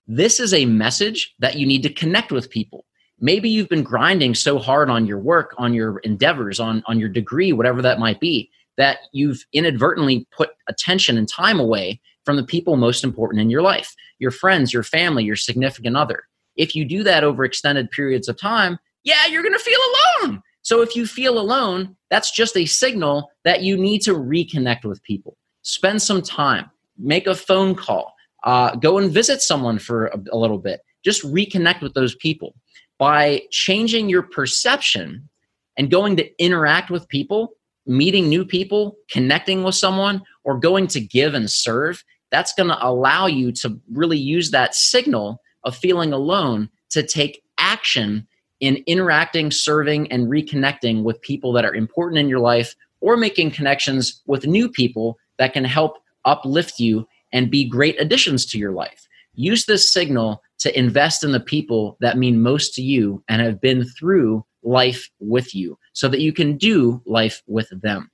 This 0.09 0.41
is 0.41 0.53
a 0.53 0.67
message 0.67 1.35
that 1.39 1.57
you 1.57 1.67
need 1.67 1.83
to 1.85 1.93
connect 1.93 2.33
with 2.33 2.51
people. 2.51 2.85
Maybe 3.21 3.49
you've 3.49 3.69
been 3.69 3.83
grinding 3.83 4.35
so 4.35 4.59
hard 4.59 4.91
on 4.91 5.07
your 5.07 5.19
work, 5.19 5.55
on 5.59 5.73
your 5.73 5.99
endeavors, 5.99 6.61
on, 6.61 6.83
on 6.87 6.99
your 6.99 7.09
degree, 7.09 7.53
whatever 7.53 7.81
that 7.83 7.99
might 7.99 8.21
be, 8.21 8.51
that 8.77 8.99
you've 9.13 9.45
inadvertently 9.53 10.27
put 10.37 10.51
attention 10.69 11.17
and 11.17 11.29
time 11.29 11.59
away 11.59 12.01
from 12.25 12.37
the 12.37 12.45
people 12.45 12.77
most 12.77 13.05
important 13.05 13.41
in 13.41 13.51
your 13.51 13.63
life 13.63 13.95
your 14.19 14.31
friends, 14.31 14.73
your 14.73 14.83
family, 14.83 15.25
your 15.25 15.37
significant 15.37 15.95
other. 15.95 16.25
If 16.57 16.75
you 16.75 16.87
do 16.87 17.03
that 17.03 17.23
over 17.23 17.45
extended 17.45 17.91
periods 17.91 18.29
of 18.29 18.41
time, 18.41 18.79
yeah, 19.05 19.27
you're 19.27 19.43
going 19.43 19.53
to 19.53 19.59
feel 19.59 19.79
alone. 20.23 20.43
So 20.63 20.81
if 20.81 20.97
you 20.97 21.07
feel 21.07 21.39
alone, 21.39 21.97
that's 22.11 22.31
just 22.31 22.57
a 22.57 22.65
signal 22.65 23.31
that 23.45 23.63
you 23.63 23.77
need 23.77 24.01
to 24.03 24.15
reconnect 24.15 24.85
with 24.85 25.03
people. 25.03 25.37
Spend 25.63 26.01
some 26.01 26.23
time, 26.23 26.71
make 26.99 27.27
a 27.27 27.35
phone 27.35 27.75
call, 27.75 28.16
uh, 28.47 28.77
go 28.77 28.97
and 28.97 29.13
visit 29.13 29.43
someone 29.43 29.79
for 29.79 30.07
a, 30.07 30.19
a 30.33 30.39
little 30.39 30.59
bit. 30.59 30.81
Just 31.05 31.23
reconnect 31.25 31.83
with 31.83 31.95
those 31.95 32.15
people. 32.15 32.55
By 32.99 33.43
changing 33.51 34.09
your 34.09 34.23
perception 34.23 35.29
and 35.77 35.91
going 35.91 36.17
to 36.17 36.43
interact 36.43 36.91
with 36.91 37.09
people, 37.09 37.51
meeting 37.85 38.29
new 38.29 38.45
people, 38.45 38.97
connecting 39.11 39.63
with 39.63 39.75
someone, 39.75 40.23
or 40.45 40.59
going 40.59 40.87
to 40.89 41.01
give 41.01 41.35
and 41.35 41.51
serve, 41.51 42.03
that's 42.31 42.55
going 42.55 42.71
to 42.71 42.87
allow 42.87 43.27
you 43.27 43.53
to 43.53 43.79
really 43.93 44.17
use 44.19 44.51
that 44.53 44.75
signal 44.75 45.43
of 45.65 45.77
feeling 45.77 46.13
alone 46.13 46.71
to 46.91 47.03
take 47.03 47.43
action 47.59 48.27
in 48.61 48.83
interacting, 48.87 49.51
serving, 49.51 50.11
and 50.11 50.29
reconnecting 50.29 51.03
with 51.03 51.21
people 51.21 51.53
that 51.53 51.65
are 51.65 51.75
important 51.75 52.19
in 52.19 52.29
your 52.29 52.41
life 52.41 52.75
or 53.01 53.17
making 53.17 53.51
connections 53.51 54.23
with 54.27 54.47
new 54.47 54.69
people 54.69 55.19
that 55.39 55.53
can 55.53 55.65
help 55.65 55.99
uplift 56.25 56.81
you 56.81 57.07
and 57.33 57.51
be 57.51 57.69
great 57.69 58.01
additions 58.01 58.47
to 58.47 58.59
your 58.59 58.73
life. 58.73 59.07
Use 59.35 59.67
this 59.67 59.93
signal 59.93 60.43
to 60.59 60.77
invest 60.79 61.23
in 61.23 61.33
the 61.33 61.41
people 61.41 61.97
that 62.01 62.19
mean 62.19 62.41
most 62.41 62.75
to 62.75 62.83
you 62.83 63.23
and 63.29 63.43
have 63.43 63.61
been 63.61 63.85
through 63.85 64.45
life 64.63 65.09
with 65.21 65.55
you 65.55 65.79
so 65.93 66.09
that 66.09 66.21
you 66.21 66.33
can 66.33 66.57
do 66.57 67.03
life 67.07 67.43
with 67.47 67.69
them. 67.83 68.11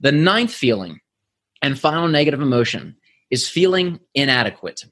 The 0.00 0.12
ninth 0.12 0.52
feeling 0.52 1.00
and 1.62 1.78
final 1.78 2.08
negative 2.08 2.40
emotion 2.40 2.96
is 3.30 3.48
feeling 3.48 3.98
inadequate. 4.14 4.84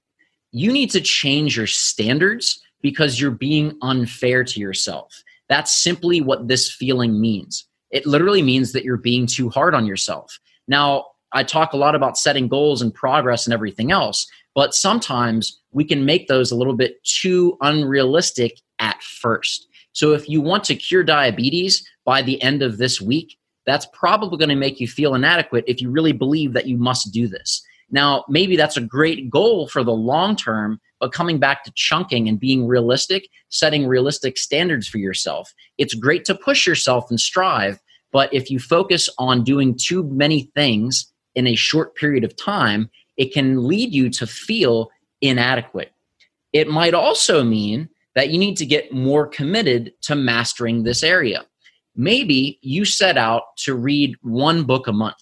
You 0.50 0.72
need 0.72 0.90
to 0.90 1.00
change 1.00 1.56
your 1.56 1.66
standards 1.66 2.60
because 2.82 3.20
you're 3.20 3.30
being 3.30 3.78
unfair 3.82 4.44
to 4.44 4.60
yourself. 4.60 5.22
That's 5.48 5.72
simply 5.72 6.20
what 6.20 6.48
this 6.48 6.70
feeling 6.70 7.20
means. 7.20 7.66
It 7.90 8.06
literally 8.06 8.42
means 8.42 8.72
that 8.72 8.84
you're 8.84 8.96
being 8.96 9.26
too 9.26 9.50
hard 9.50 9.74
on 9.74 9.86
yourself. 9.86 10.38
Now, 10.66 11.06
I 11.34 11.42
talk 11.42 11.72
a 11.72 11.76
lot 11.76 11.94
about 11.94 12.16
setting 12.16 12.48
goals 12.48 12.80
and 12.80 12.94
progress 12.94 13.46
and 13.46 13.52
everything 13.52 13.90
else, 13.90 14.26
but 14.54 14.72
sometimes 14.72 15.60
we 15.72 15.84
can 15.84 16.04
make 16.04 16.28
those 16.28 16.52
a 16.52 16.56
little 16.56 16.76
bit 16.76 17.02
too 17.04 17.58
unrealistic 17.60 18.60
at 18.78 19.02
first. 19.02 19.66
So 19.92 20.12
if 20.12 20.28
you 20.28 20.40
want 20.40 20.64
to 20.64 20.76
cure 20.76 21.02
diabetes 21.02 21.86
by 22.04 22.22
the 22.22 22.40
end 22.40 22.62
of 22.62 22.78
this 22.78 23.00
week, 23.00 23.36
that's 23.66 23.86
probably 23.92 24.38
going 24.38 24.48
to 24.48 24.54
make 24.54 24.78
you 24.78 24.86
feel 24.86 25.14
inadequate 25.14 25.64
if 25.66 25.80
you 25.80 25.90
really 25.90 26.12
believe 26.12 26.52
that 26.52 26.66
you 26.66 26.76
must 26.76 27.12
do 27.12 27.26
this. 27.26 27.62
Now, 27.90 28.24
maybe 28.28 28.56
that's 28.56 28.76
a 28.76 28.80
great 28.80 29.30
goal 29.30 29.68
for 29.68 29.82
the 29.82 29.92
long 29.92 30.36
term, 30.36 30.80
but 31.00 31.12
coming 31.12 31.38
back 31.38 31.64
to 31.64 31.72
chunking 31.74 32.28
and 32.28 32.40
being 32.40 32.66
realistic, 32.66 33.28
setting 33.48 33.86
realistic 33.86 34.38
standards 34.38 34.88
for 34.88 34.98
yourself. 34.98 35.52
It's 35.78 35.94
great 35.94 36.24
to 36.26 36.34
push 36.34 36.66
yourself 36.66 37.10
and 37.10 37.20
strive, 37.20 37.78
but 38.12 38.32
if 38.32 38.50
you 38.50 38.58
focus 38.58 39.08
on 39.18 39.44
doing 39.44 39.76
too 39.76 40.04
many 40.04 40.50
things 40.54 41.12
in 41.34 41.46
a 41.46 41.54
short 41.54 41.94
period 41.96 42.24
of 42.24 42.36
time, 42.36 42.90
it 43.16 43.32
can 43.32 43.66
lead 43.66 43.92
you 43.94 44.10
to 44.10 44.26
feel 44.26 44.90
inadequate. 45.20 45.92
It 46.52 46.68
might 46.68 46.94
also 46.94 47.42
mean 47.42 47.88
that 48.14 48.30
you 48.30 48.38
need 48.38 48.56
to 48.56 48.66
get 48.66 48.92
more 48.92 49.26
committed 49.26 49.92
to 50.02 50.14
mastering 50.14 50.82
this 50.82 51.02
area. 51.02 51.44
Maybe 51.96 52.58
you 52.62 52.84
set 52.84 53.16
out 53.16 53.42
to 53.58 53.74
read 53.74 54.16
one 54.22 54.64
book 54.64 54.86
a 54.86 54.92
month 54.92 55.16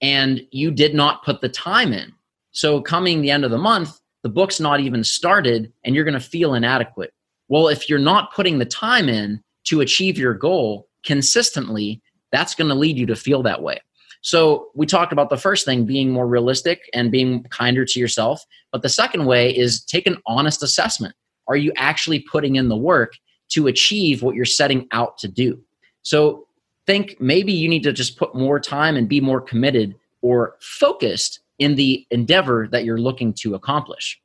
and 0.00 0.42
you 0.50 0.70
did 0.70 0.94
not 0.94 1.24
put 1.24 1.40
the 1.40 1.48
time 1.48 1.92
in. 1.92 2.12
So, 2.50 2.82
coming 2.82 3.22
the 3.22 3.30
end 3.30 3.44
of 3.44 3.50
the 3.50 3.58
month, 3.58 3.98
the 4.22 4.28
book's 4.28 4.60
not 4.60 4.80
even 4.80 5.04
started 5.04 5.72
and 5.84 5.94
you're 5.94 6.04
going 6.04 6.14
to 6.14 6.20
feel 6.20 6.54
inadequate. 6.54 7.12
Well, 7.48 7.68
if 7.68 7.88
you're 7.88 7.98
not 7.98 8.32
putting 8.34 8.58
the 8.58 8.66
time 8.66 9.08
in 9.08 9.42
to 9.64 9.80
achieve 9.80 10.18
your 10.18 10.34
goal 10.34 10.88
consistently, 11.04 12.02
that's 12.30 12.54
going 12.54 12.68
to 12.68 12.74
lead 12.74 12.98
you 12.98 13.06
to 13.06 13.16
feel 13.16 13.42
that 13.42 13.62
way. 13.62 13.80
So 14.22 14.68
we 14.74 14.86
talked 14.86 15.12
about 15.12 15.30
the 15.30 15.36
first 15.36 15.64
thing 15.64 15.84
being 15.84 16.12
more 16.12 16.26
realistic 16.26 16.88
and 16.94 17.10
being 17.10 17.42
kinder 17.50 17.84
to 17.84 18.00
yourself. 18.00 18.46
But 18.70 18.82
the 18.82 18.88
second 18.88 19.26
way 19.26 19.54
is 19.54 19.84
take 19.84 20.06
an 20.06 20.16
honest 20.26 20.62
assessment. 20.62 21.14
Are 21.48 21.56
you 21.56 21.72
actually 21.76 22.20
putting 22.20 22.56
in 22.56 22.68
the 22.68 22.76
work 22.76 23.14
to 23.50 23.66
achieve 23.66 24.22
what 24.22 24.36
you're 24.36 24.44
setting 24.44 24.86
out 24.92 25.18
to 25.18 25.28
do? 25.28 25.60
So 26.02 26.46
think 26.86 27.20
maybe 27.20 27.52
you 27.52 27.68
need 27.68 27.82
to 27.82 27.92
just 27.92 28.16
put 28.16 28.34
more 28.34 28.60
time 28.60 28.96
and 28.96 29.08
be 29.08 29.20
more 29.20 29.40
committed 29.40 29.94
or 30.20 30.56
focused 30.60 31.40
in 31.58 31.74
the 31.74 32.06
endeavor 32.10 32.68
that 32.70 32.84
you're 32.84 32.98
looking 32.98 33.32
to 33.34 33.54
accomplish. 33.54 34.20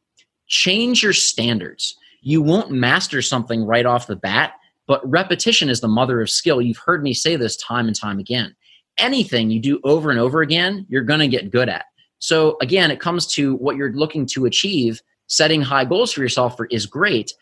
Change 0.47 1.03
your 1.03 1.13
standards. 1.13 1.97
You 2.21 2.41
won't 2.41 2.71
master 2.71 3.21
something 3.21 3.65
right 3.65 3.85
off 3.85 4.07
the 4.07 4.15
bat, 4.15 4.53
but 4.85 5.07
repetition 5.09 5.69
is 5.69 5.81
the 5.81 5.87
mother 5.87 6.21
of 6.21 6.29
skill. 6.29 6.61
You've 6.61 6.77
heard 6.77 7.03
me 7.03 7.13
say 7.13 7.35
this 7.35 7.57
time 7.57 7.87
and 7.87 7.99
time 7.99 8.19
again 8.19 8.55
anything 8.97 9.49
you 9.49 9.59
do 9.59 9.79
over 9.83 10.09
and 10.09 10.19
over 10.19 10.41
again, 10.41 10.85
you're 10.89 11.03
going 11.03 11.19
to 11.19 11.27
get 11.27 11.51
good 11.51 11.69
at. 11.69 11.85
So 12.19 12.57
again, 12.61 12.91
it 12.91 12.99
comes 12.99 13.27
to 13.33 13.55
what 13.55 13.75
you're 13.75 13.93
looking 13.93 14.25
to 14.27 14.45
achieve. 14.45 15.01
Setting 15.27 15.61
high 15.61 15.85
goals 15.85 16.13
for 16.13 16.21
yourself 16.21 16.55
is 16.71 16.85
great, 16.85 17.33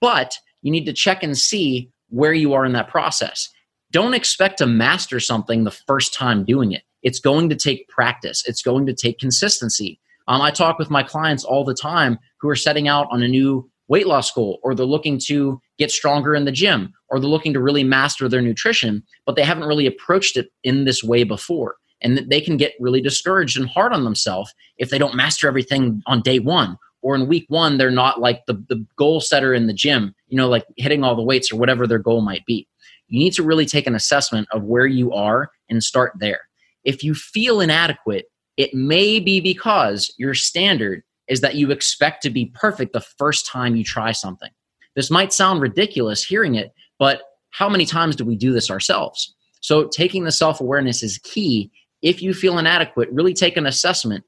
but 0.00 0.36
you 0.62 0.70
need 0.70 0.84
to 0.86 0.92
check 0.92 1.22
and 1.22 1.36
see 1.36 1.90
where 2.10 2.32
you 2.32 2.52
are 2.52 2.64
in 2.64 2.72
that 2.72 2.88
process. 2.88 3.48
Don't 3.90 4.14
expect 4.14 4.58
to 4.58 4.66
master 4.66 5.18
something 5.20 5.64
the 5.64 5.70
first 5.70 6.14
time 6.14 6.44
doing 6.44 6.72
it. 6.72 6.82
It's 7.02 7.18
going 7.18 7.48
to 7.48 7.56
take 7.56 7.88
practice. 7.88 8.44
It's 8.46 8.62
going 8.62 8.86
to 8.86 8.94
take 8.94 9.18
consistency. 9.18 9.98
Um, 10.28 10.42
I 10.42 10.50
talk 10.50 10.78
with 10.78 10.90
my 10.90 11.02
clients 11.02 11.44
all 11.44 11.64
the 11.64 11.74
time 11.74 12.18
who 12.40 12.48
are 12.48 12.56
setting 12.56 12.88
out 12.88 13.08
on 13.10 13.22
a 13.22 13.28
new 13.28 13.68
weight 13.90 14.06
loss 14.06 14.30
goal 14.30 14.60
or 14.62 14.74
they're 14.74 14.86
looking 14.86 15.18
to 15.18 15.60
get 15.76 15.90
stronger 15.90 16.34
in 16.34 16.44
the 16.44 16.52
gym 16.52 16.94
or 17.08 17.18
they're 17.18 17.28
looking 17.28 17.52
to 17.52 17.60
really 17.60 17.84
master 17.84 18.28
their 18.28 18.40
nutrition, 18.40 19.02
but 19.26 19.34
they 19.34 19.42
haven't 19.42 19.68
really 19.68 19.86
approached 19.86 20.36
it 20.36 20.48
in 20.62 20.84
this 20.84 21.02
way 21.02 21.24
before. 21.24 21.74
And 22.00 22.18
they 22.30 22.40
can 22.40 22.56
get 22.56 22.72
really 22.80 23.02
discouraged 23.02 23.58
and 23.58 23.68
hard 23.68 23.92
on 23.92 24.04
themselves 24.04 24.54
if 24.78 24.88
they 24.88 24.96
don't 24.96 25.16
master 25.16 25.48
everything 25.48 26.02
on 26.06 26.22
day 26.22 26.38
one 26.38 26.78
or 27.02 27.14
in 27.14 27.26
week 27.26 27.46
one, 27.48 27.78
they're 27.78 27.90
not 27.90 28.20
like 28.20 28.46
the, 28.46 28.54
the 28.68 28.86
goal 28.96 29.20
setter 29.20 29.52
in 29.52 29.66
the 29.66 29.74
gym, 29.74 30.14
you 30.28 30.36
know, 30.36 30.48
like 30.48 30.64
hitting 30.76 31.02
all 31.02 31.16
the 31.16 31.22
weights 31.22 31.52
or 31.52 31.56
whatever 31.56 31.86
their 31.86 31.98
goal 31.98 32.20
might 32.20 32.46
be. 32.46 32.66
You 33.08 33.18
need 33.18 33.32
to 33.34 33.42
really 33.42 33.66
take 33.66 33.86
an 33.86 33.94
assessment 33.94 34.46
of 34.52 34.62
where 34.62 34.86
you 34.86 35.12
are 35.12 35.50
and 35.68 35.82
start 35.82 36.12
there. 36.20 36.40
If 36.84 37.02
you 37.02 37.14
feel 37.14 37.60
inadequate, 37.60 38.26
it 38.56 38.72
may 38.72 39.18
be 39.18 39.40
because 39.40 40.14
your 40.16 40.34
standard 40.34 41.02
is 41.30 41.40
that 41.40 41.54
you 41.54 41.70
expect 41.70 42.22
to 42.24 42.30
be 42.30 42.46
perfect 42.46 42.92
the 42.92 43.00
first 43.00 43.46
time 43.46 43.76
you 43.76 43.84
try 43.84 44.12
something. 44.12 44.50
This 44.96 45.10
might 45.10 45.32
sound 45.32 45.62
ridiculous 45.62 46.24
hearing 46.24 46.56
it, 46.56 46.72
but 46.98 47.22
how 47.50 47.68
many 47.68 47.86
times 47.86 48.16
do 48.16 48.24
we 48.24 48.36
do 48.36 48.52
this 48.52 48.70
ourselves? 48.70 49.34
So, 49.60 49.86
taking 49.88 50.24
the 50.24 50.32
self 50.32 50.60
awareness 50.60 51.02
is 51.02 51.18
key. 51.18 51.70
If 52.02 52.20
you 52.20 52.34
feel 52.34 52.58
inadequate, 52.58 53.10
really 53.12 53.32
take 53.32 53.56
an 53.56 53.66
assessment. 53.66 54.24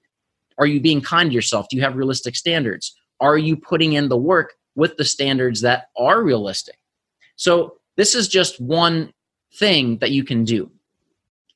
Are 0.58 0.66
you 0.66 0.80
being 0.80 1.00
kind 1.00 1.30
to 1.30 1.34
yourself? 1.34 1.66
Do 1.68 1.76
you 1.76 1.82
have 1.82 1.96
realistic 1.96 2.36
standards? 2.36 2.94
Are 3.20 3.38
you 3.38 3.56
putting 3.56 3.94
in 3.94 4.08
the 4.08 4.16
work 4.16 4.54
with 4.74 4.96
the 4.96 5.04
standards 5.04 5.62
that 5.62 5.86
are 5.96 6.22
realistic? 6.22 6.76
So, 7.36 7.78
this 7.96 8.14
is 8.14 8.28
just 8.28 8.60
one 8.60 9.12
thing 9.54 9.98
that 9.98 10.12
you 10.12 10.22
can 10.22 10.44
do. 10.44 10.70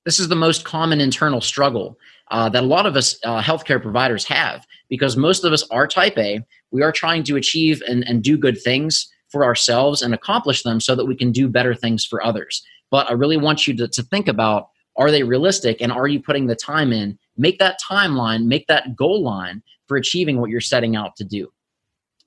This 0.07 0.21
is 0.21 0.29
the 0.29 0.37
most 0.37 0.65
common 0.65 1.01
internal 1.01 1.41
struggle 1.41 1.99
uh, 2.31 2.49
that 2.51 2.63
a 2.63 2.67
lot 2.67 2.87
of 2.87 2.95
us 2.95 3.19
uh, 3.25 3.43
healthcare 3.43 3.83
providers 3.83 4.25
have 4.27 4.65
because 4.89 5.17
most 5.17 5.45
of 5.45 5.53
us 5.53 5.69
are 5.71 5.89
type 5.89 6.17
A. 6.17 6.47
We 6.71 6.83
are 6.83 6.93
trying 6.93 7.25
to 7.25 7.35
achieve 7.35 7.83
and, 7.89 8.05
and 8.05 8.23
do 8.23 8.39
good 8.39 8.63
things 8.63 9.13
for 9.31 9.45
ourselves 9.45 10.03
and 10.03 10.15
accomplish 10.15 10.63
them 10.63 10.79
so 10.81 10.95
that 10.95 11.07
we 11.07 11.17
can 11.17 11.33
do 11.33 11.49
better 11.49 11.75
things 11.75 12.05
for 12.05 12.25
others. 12.25 12.63
But 12.89 13.11
I 13.11 13.15
really 13.15 13.37
want 13.37 13.67
you 13.67 13.77
to, 13.79 13.89
to 13.89 14.03
think 14.05 14.29
about 14.29 14.69
are 14.97 15.11
they 15.11 15.25
realistic 15.25 15.83
and 15.83 15.91
are 15.91 16.07
you 16.07 16.21
putting 16.21 16.47
the 16.47 16.55
time 16.55 16.93
in? 16.93 17.19
Make 17.37 17.59
that 17.59 17.81
timeline, 17.81 18.45
make 18.45 18.69
that 18.69 18.95
goal 18.95 19.25
line 19.25 19.61
for 19.89 19.97
achieving 19.97 20.41
what 20.41 20.51
you're 20.51 20.61
setting 20.61 20.95
out 20.95 21.17
to 21.17 21.25
do. 21.25 21.53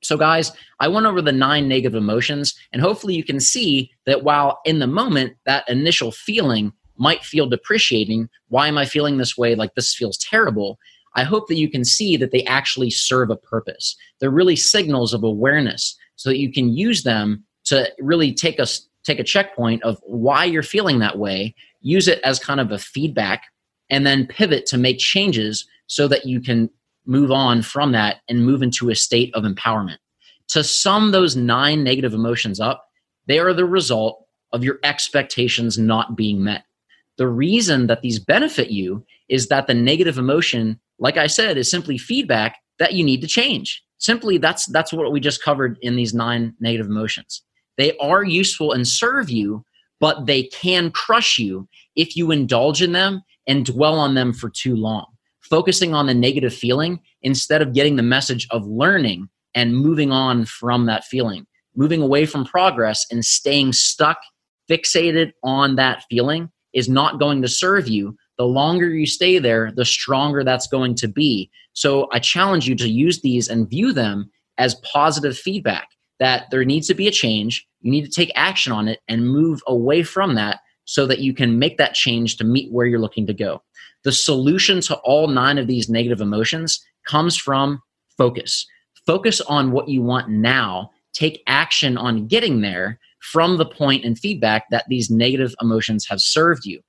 So, 0.01 0.17
guys, 0.17 0.51
I 0.81 0.89
went 0.89 1.05
over 1.05 1.21
the 1.21 1.31
nine 1.31 1.67
negative 1.67 1.95
emotions, 1.95 2.55
and 2.71 2.81
hopefully, 2.81 3.15
you 3.15 3.23
can 3.23 3.39
see 3.39 3.91
that 4.05 4.23
while 4.23 4.61
in 4.63 4.79
the 4.79 4.87
moment 4.87 5.35
that 5.45 5.67
initial 5.69 6.11
feeling 6.11 6.71
might 6.99 7.23
feel 7.23 7.47
depreciating, 7.47 8.29
why 8.49 8.67
am 8.67 8.77
I 8.77 8.85
feeling 8.85 9.17
this 9.17 9.37
way? 9.37 9.55
Like 9.55 9.73
this 9.75 9.95
feels 9.95 10.17
terrible. 10.17 10.77
I 11.15 11.23
hope 11.23 11.47
that 11.47 11.57
you 11.57 11.69
can 11.69 11.83
see 11.83 12.17
that 12.17 12.31
they 12.31 12.43
actually 12.43 12.91
serve 12.91 13.29
a 13.29 13.35
purpose. 13.35 13.95
They're 14.19 14.29
really 14.29 14.55
signals 14.55 15.13
of 15.13 15.23
awareness 15.23 15.97
so 16.17 16.29
that 16.29 16.37
you 16.37 16.51
can 16.51 16.75
use 16.75 17.03
them 17.03 17.43
to 17.65 17.89
really 17.99 18.33
take 18.33 18.59
a, 18.59 18.67
take 19.03 19.19
a 19.19 19.23
checkpoint 19.23 19.81
of 19.83 19.99
why 20.03 20.45
you're 20.45 20.61
feeling 20.61 20.99
that 20.99 21.17
way, 21.17 21.55
use 21.81 22.07
it 22.07 22.19
as 22.23 22.39
kind 22.39 22.59
of 22.59 22.71
a 22.71 22.77
feedback, 22.77 23.43
and 23.89 24.05
then 24.05 24.27
pivot 24.27 24.65
to 24.67 24.77
make 24.77 24.99
changes 24.99 25.65
so 25.87 26.07
that 26.07 26.25
you 26.25 26.39
can 26.39 26.69
move 27.05 27.31
on 27.31 27.61
from 27.61 27.91
that 27.93 28.17
and 28.29 28.45
move 28.45 28.61
into 28.61 28.89
a 28.89 28.95
state 28.95 29.33
of 29.33 29.43
empowerment. 29.43 29.97
To 30.49 30.63
sum 30.63 31.11
those 31.11 31.35
nine 31.35 31.83
negative 31.83 32.13
emotions 32.13 32.59
up, 32.59 32.85
they 33.25 33.39
are 33.39 33.53
the 33.53 33.65
result 33.65 34.25
of 34.51 34.63
your 34.63 34.79
expectations 34.83 35.77
not 35.77 36.15
being 36.15 36.43
met. 36.43 36.63
The 37.19 37.27
reason 37.27 37.85
that 37.87 38.01
these 38.01 38.17
benefit 38.17 38.71
you 38.71 39.05
is 39.27 39.47
that 39.49 39.67
the 39.67 39.75
negative 39.75 40.17
emotion, 40.17 40.79
like 40.97 41.17
I 41.17 41.27
said, 41.27 41.57
is 41.57 41.69
simply 41.69 41.97
feedback 41.97 42.57
that 42.79 42.93
you 42.93 43.03
need 43.03 43.21
to 43.21 43.27
change. 43.27 43.83
Simply 43.99 44.37
that's 44.39 44.65
that's 44.67 44.91
what 44.91 45.11
we 45.11 45.19
just 45.19 45.43
covered 45.43 45.77
in 45.81 45.95
these 45.95 46.13
nine 46.13 46.55
negative 46.59 46.87
emotions. 46.87 47.43
They 47.77 47.95
are 47.97 48.23
useful 48.23 48.71
and 48.71 48.87
serve 48.87 49.29
you, 49.29 49.63
but 49.99 50.25
they 50.25 50.43
can 50.43 50.89
crush 50.91 51.37
you 51.37 51.67
if 51.95 52.15
you 52.15 52.31
indulge 52.31 52.81
in 52.81 52.93
them 52.93 53.21
and 53.45 53.65
dwell 53.65 53.99
on 53.99 54.15
them 54.15 54.33
for 54.33 54.49
too 54.49 54.75
long 54.75 55.05
focusing 55.49 55.93
on 55.93 56.05
the 56.05 56.13
negative 56.13 56.53
feeling 56.53 56.99
instead 57.21 57.61
of 57.61 57.73
getting 57.73 57.95
the 57.95 58.03
message 58.03 58.47
of 58.51 58.65
learning 58.65 59.27
and 59.55 59.75
moving 59.75 60.11
on 60.11 60.45
from 60.45 60.85
that 60.85 61.03
feeling, 61.03 61.45
moving 61.75 62.01
away 62.01 62.25
from 62.25 62.45
progress 62.45 63.05
and 63.11 63.25
staying 63.25 63.73
stuck, 63.73 64.19
fixated 64.69 65.31
on 65.43 65.75
that 65.75 66.03
feeling 66.09 66.51
is 66.73 66.89
not 66.89 67.19
going 67.19 67.41
to 67.41 67.47
serve 67.47 67.87
you. 67.87 68.15
The 68.37 68.45
longer 68.45 68.89
you 68.89 69.05
stay 69.05 69.39
there, 69.39 69.71
the 69.71 69.85
stronger 69.85 70.43
that's 70.43 70.67
going 70.67 70.95
to 70.95 71.07
be. 71.07 71.49
So 71.73 72.07
I 72.11 72.19
challenge 72.19 72.67
you 72.67 72.75
to 72.75 72.89
use 72.89 73.21
these 73.21 73.47
and 73.47 73.69
view 73.69 73.91
them 73.93 74.29
as 74.57 74.75
positive 74.75 75.37
feedback 75.37 75.89
that 76.19 76.49
there 76.51 76.65
needs 76.65 76.87
to 76.87 76.93
be 76.93 77.07
a 77.07 77.11
change. 77.11 77.65
You 77.81 77.91
need 77.91 78.05
to 78.05 78.11
take 78.11 78.31
action 78.35 78.71
on 78.71 78.87
it 78.87 78.99
and 79.07 79.27
move 79.27 79.61
away 79.67 80.03
from 80.03 80.35
that 80.35 80.59
so 80.85 81.05
that 81.05 81.19
you 81.19 81.33
can 81.33 81.59
make 81.59 81.77
that 81.77 81.93
change 81.93 82.37
to 82.37 82.43
meet 82.43 82.71
where 82.71 82.85
you're 82.85 82.99
looking 82.99 83.27
to 83.27 83.33
go. 83.33 83.61
The 84.03 84.11
solution 84.11 84.81
to 84.81 84.95
all 84.97 85.27
nine 85.27 85.57
of 85.57 85.67
these 85.67 85.89
negative 85.89 86.21
emotions 86.21 86.83
comes 87.07 87.37
from 87.37 87.81
focus. 88.17 88.65
Focus 89.05 89.41
on 89.41 89.71
what 89.71 89.87
you 89.87 90.01
want 90.01 90.29
now. 90.29 90.91
Take 91.13 91.43
action 91.47 91.97
on 91.97 92.27
getting 92.27 92.61
there 92.61 92.99
from 93.31 93.57
the 93.57 93.65
point 93.65 94.05
and 94.05 94.17
feedback 94.17 94.69
that 94.69 94.85
these 94.87 95.09
negative 95.09 95.53
emotions 95.61 96.05
have 96.07 96.19
served 96.19 96.65
you. 96.65 96.81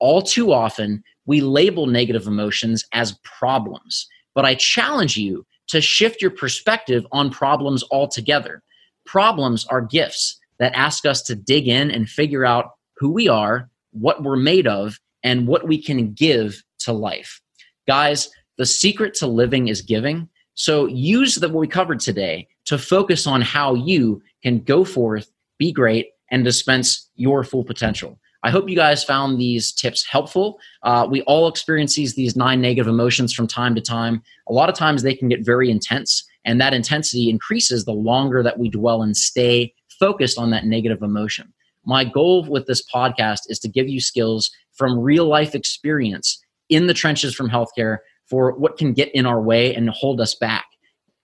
All 0.00 0.22
too 0.22 0.52
often, 0.52 1.02
we 1.26 1.40
label 1.40 1.86
negative 1.86 2.26
emotions 2.26 2.84
as 2.92 3.18
problems, 3.22 4.06
but 4.34 4.44
I 4.44 4.54
challenge 4.54 5.16
you 5.16 5.46
to 5.68 5.80
shift 5.80 6.20
your 6.20 6.30
perspective 6.30 7.06
on 7.12 7.30
problems 7.30 7.84
altogether. 7.90 8.62
Problems 9.06 9.66
are 9.66 9.80
gifts 9.80 10.38
that 10.58 10.74
ask 10.74 11.06
us 11.06 11.22
to 11.22 11.34
dig 11.34 11.68
in 11.68 11.90
and 11.90 12.08
figure 12.08 12.44
out 12.44 12.72
who 12.96 13.10
we 13.10 13.28
are, 13.28 13.70
what 13.92 14.22
we're 14.22 14.36
made 14.36 14.66
of, 14.66 14.98
and 15.22 15.46
what 15.46 15.66
we 15.66 15.80
can 15.80 16.12
give 16.12 16.62
to 16.80 16.92
life. 16.92 17.40
Guys, 17.86 18.30
the 18.58 18.66
secret 18.66 19.14
to 19.14 19.26
living 19.26 19.68
is 19.68 19.80
giving. 19.80 20.28
So 20.54 20.86
use 20.86 21.36
the, 21.36 21.48
what 21.48 21.60
we 21.60 21.68
covered 21.68 22.00
today 22.00 22.46
to 22.66 22.78
focus 22.78 23.26
on 23.26 23.40
how 23.40 23.74
you 23.74 24.22
can 24.42 24.60
go 24.60 24.84
forth, 24.84 25.30
be 25.64 25.72
great, 25.72 26.08
and 26.30 26.44
dispense 26.44 27.08
your 27.14 27.42
full 27.42 27.64
potential. 27.64 28.18
I 28.42 28.50
hope 28.50 28.68
you 28.68 28.76
guys 28.76 29.02
found 29.02 29.38
these 29.38 29.72
tips 29.72 30.04
helpful. 30.04 30.58
Uh, 30.82 31.06
we 31.10 31.22
all 31.22 31.48
experience 31.48 31.94
these, 31.94 32.14
these 32.14 32.36
nine 32.36 32.60
negative 32.60 32.86
emotions 32.86 33.32
from 33.32 33.46
time 33.46 33.74
to 33.74 33.80
time. 33.80 34.22
A 34.46 34.52
lot 34.52 34.68
of 34.68 34.74
times 34.74 35.02
they 35.02 35.14
can 35.14 35.30
get 35.30 35.46
very 35.52 35.70
intense, 35.70 36.22
and 36.44 36.60
that 36.60 36.74
intensity 36.74 37.30
increases 37.30 37.86
the 37.86 37.92
longer 37.92 38.42
that 38.42 38.58
we 38.58 38.68
dwell 38.68 39.00
and 39.02 39.16
stay 39.16 39.72
focused 39.98 40.38
on 40.38 40.50
that 40.50 40.66
negative 40.66 41.02
emotion. 41.02 41.50
My 41.86 42.04
goal 42.04 42.44
with 42.46 42.66
this 42.66 42.82
podcast 42.94 43.40
is 43.48 43.58
to 43.60 43.68
give 43.68 43.88
you 43.88 44.00
skills 44.00 44.50
from 44.74 44.98
real 44.98 45.26
life 45.26 45.54
experience 45.54 46.38
in 46.68 46.88
the 46.88 46.94
trenches 46.94 47.34
from 47.34 47.48
healthcare 47.48 47.98
for 48.28 48.52
what 48.58 48.76
can 48.76 48.92
get 48.92 49.14
in 49.14 49.24
our 49.24 49.40
way 49.40 49.74
and 49.74 49.88
hold 49.88 50.20
us 50.20 50.34
back 50.34 50.66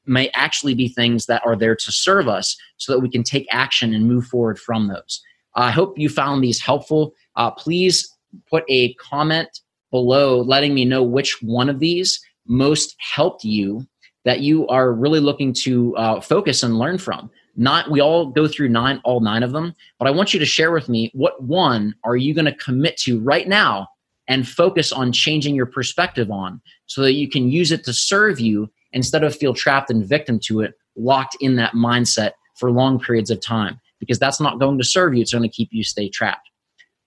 may 0.07 0.31
actually 0.35 0.75
be 0.75 0.89
things 0.89 1.27
that 1.27 1.43
are 1.45 1.57
there 1.57 1.77
to 1.77 1.93
serve 1.93 2.29
us 2.29 2.57
so 2.79 2.93
that 2.93 3.01
we 3.01 3.11
can 3.11 3.23
take 3.23 3.47
action 3.51 3.95
and 3.95 4.09
move 4.09 4.27
forward 4.27 4.59
from 4.59 4.89
those. 4.89 5.21
I 5.55 5.71
hope 5.71 5.99
you 5.99 6.09
found 6.09 6.43
these 6.43 6.61
helpful. 6.61 7.13
Uh, 7.37 7.51
please 7.51 8.09
put 8.49 8.65
a 8.69 8.95
comment 8.95 9.61
below 9.91 10.41
letting 10.41 10.75
me 10.75 10.85
know 10.85 11.03
which 11.03 11.43
one 11.43 11.69
of 11.69 11.81
these 11.81 12.21
most 12.47 12.95
helped 12.99 13.45
you 13.45 13.87
that 14.25 14.41
you 14.41 14.67
are 14.69 14.93
really 14.93 15.21
looking 15.21 15.53
to 15.53 15.97
uh, 15.97 16.21
focus 16.21 16.63
and 16.63 16.79
learn 16.79 16.99
from 16.99 17.31
not 17.57 17.91
we 17.91 18.01
all 18.01 18.27
go 18.27 18.47
through 18.47 18.69
nine 18.69 19.01
all 19.05 19.21
nine 19.21 19.43
of 19.43 19.53
them 19.53 19.75
but 19.99 20.07
i 20.07 20.11
want 20.11 20.33
you 20.33 20.39
to 20.39 20.47
share 20.47 20.71
with 20.71 20.89
me 20.89 21.11
what 21.13 21.43
one 21.43 21.95
are 22.05 22.17
you 22.17 22.33
going 22.33 22.45
to 22.45 22.55
commit 22.55 22.97
to 22.97 23.19
right 23.21 23.49
now 23.49 23.89
and 24.29 24.49
focus 24.49 24.93
on 24.93 25.13
changing 25.13 25.57
your 25.57 25.67
perspective 25.67 26.31
on 26.31 26.61
so 26.87 27.03
that 27.03 27.15
you 27.15 27.29
can 27.29 27.51
use 27.51 27.73
it 27.73 27.85
to 27.85 27.93
serve 27.93 28.39
you 28.39 28.71
instead 28.93 29.25
of 29.25 29.35
feel 29.35 29.55
trapped 29.55 29.91
and 29.91 30.07
victim 30.07 30.39
to 30.39 30.61
it 30.61 30.75
locked 30.97 31.37
in 31.41 31.57
that 31.57 31.73
mindset 31.73 32.33
for 32.57 32.71
long 32.71 32.99
periods 32.99 33.31
of 33.31 33.41
time 33.41 33.81
because 33.99 34.19
that's 34.19 34.41
not 34.41 34.59
going 34.59 34.79
to 34.79 34.85
serve 34.85 35.15
you 35.15 35.23
it's 35.23 35.33
going 35.33 35.43
to 35.43 35.49
keep 35.49 35.69
you 35.73 35.83
stay 35.83 36.09
trapped 36.09 36.49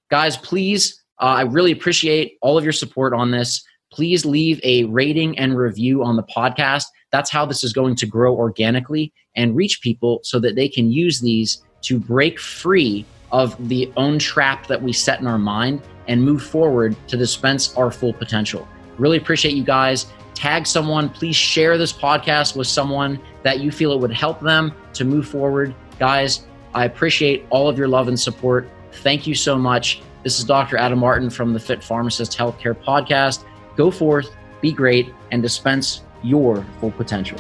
guys 0.10 0.38
please 0.38 1.04
uh, 1.22 1.26
i 1.26 1.41
really 1.41 1.72
appreciate 1.72 2.38
all 2.41 2.58
of 2.58 2.63
your 2.63 2.74
support 2.74 3.13
on 3.13 3.32
this 3.32 3.63
please 3.91 4.26
leave 4.26 4.60
a 4.63 4.86
rating 4.86 5.38
and 5.38 5.58
review 5.58 6.04
on 6.04 6.15
the 6.15 6.24
podcast 6.24 6.86
that's 7.12 7.30
how 7.30 7.46
this 7.46 7.63
is 7.63 7.74
going 7.74 7.96
to 7.96 8.06
grow 8.06 8.36
organically 8.36 9.13
and 9.36 9.56
reach 9.56 9.82
people 9.82 10.19
so 10.24 10.39
that 10.39 10.56
they 10.56 10.67
can 10.67 10.91
use 10.91 11.19
these 11.19 11.63
to 11.84 12.00
break 12.00 12.39
free 12.39 13.06
of 13.32 13.67
the 13.67 13.91
own 13.98 14.19
trap 14.19 14.67
that 14.67 14.82
we 14.82 14.93
set 14.93 15.19
in 15.19 15.28
our 15.28 15.38
mind 15.38 15.82
and 16.08 16.24
move 16.24 16.41
forward 16.43 16.96
to 17.08 17.17
dispense 17.17 17.76
our 17.76 17.91
full 17.91 18.13
potential. 18.13 18.67
Really 18.98 19.17
appreciate 19.17 19.56
you 19.56 19.63
guys. 19.63 20.08
Tag 20.34 20.65
someone. 20.67 21.10
Please 21.10 21.36
share 21.36 21.78
this 21.78 21.93
podcast 21.93 22.56
with 22.56 22.67
someone 22.67 23.19
that 23.43 23.60
you 23.60 23.72
feel 23.72 23.93
it 23.93 24.00
would 24.00 24.12
help 24.12 24.39
them 24.39 24.74
to 24.93 25.06
move 25.06 25.28
forward. 25.28 25.76
Guys, 26.00 26.48
I 26.74 26.86
appreciate 26.86 27.46
all 27.50 27.69
of 27.69 27.78
your 27.78 27.88
love 27.88 28.08
and 28.08 28.19
support. 28.19 28.69
Thank 28.91 29.28
you 29.28 29.36
so 29.36 29.58
much. 29.58 30.02
This 30.24 30.39
is 30.39 30.46
Dr. 30.46 30.78
Adam 30.78 31.00
Martin 31.00 31.30
from 31.30 31.54
the 31.54 31.60
Fit 31.60 31.84
Pharmacist 31.84 32.38
Healthcare 32.38 32.74
Podcast. 32.74 33.43
Go 33.76 33.91
forth, 33.91 34.36
be 34.62 34.72
great, 34.72 35.13
and 35.32 35.41
dispense 35.41 36.02
your 36.24 36.65
full 36.80 36.91
potential. 36.91 37.38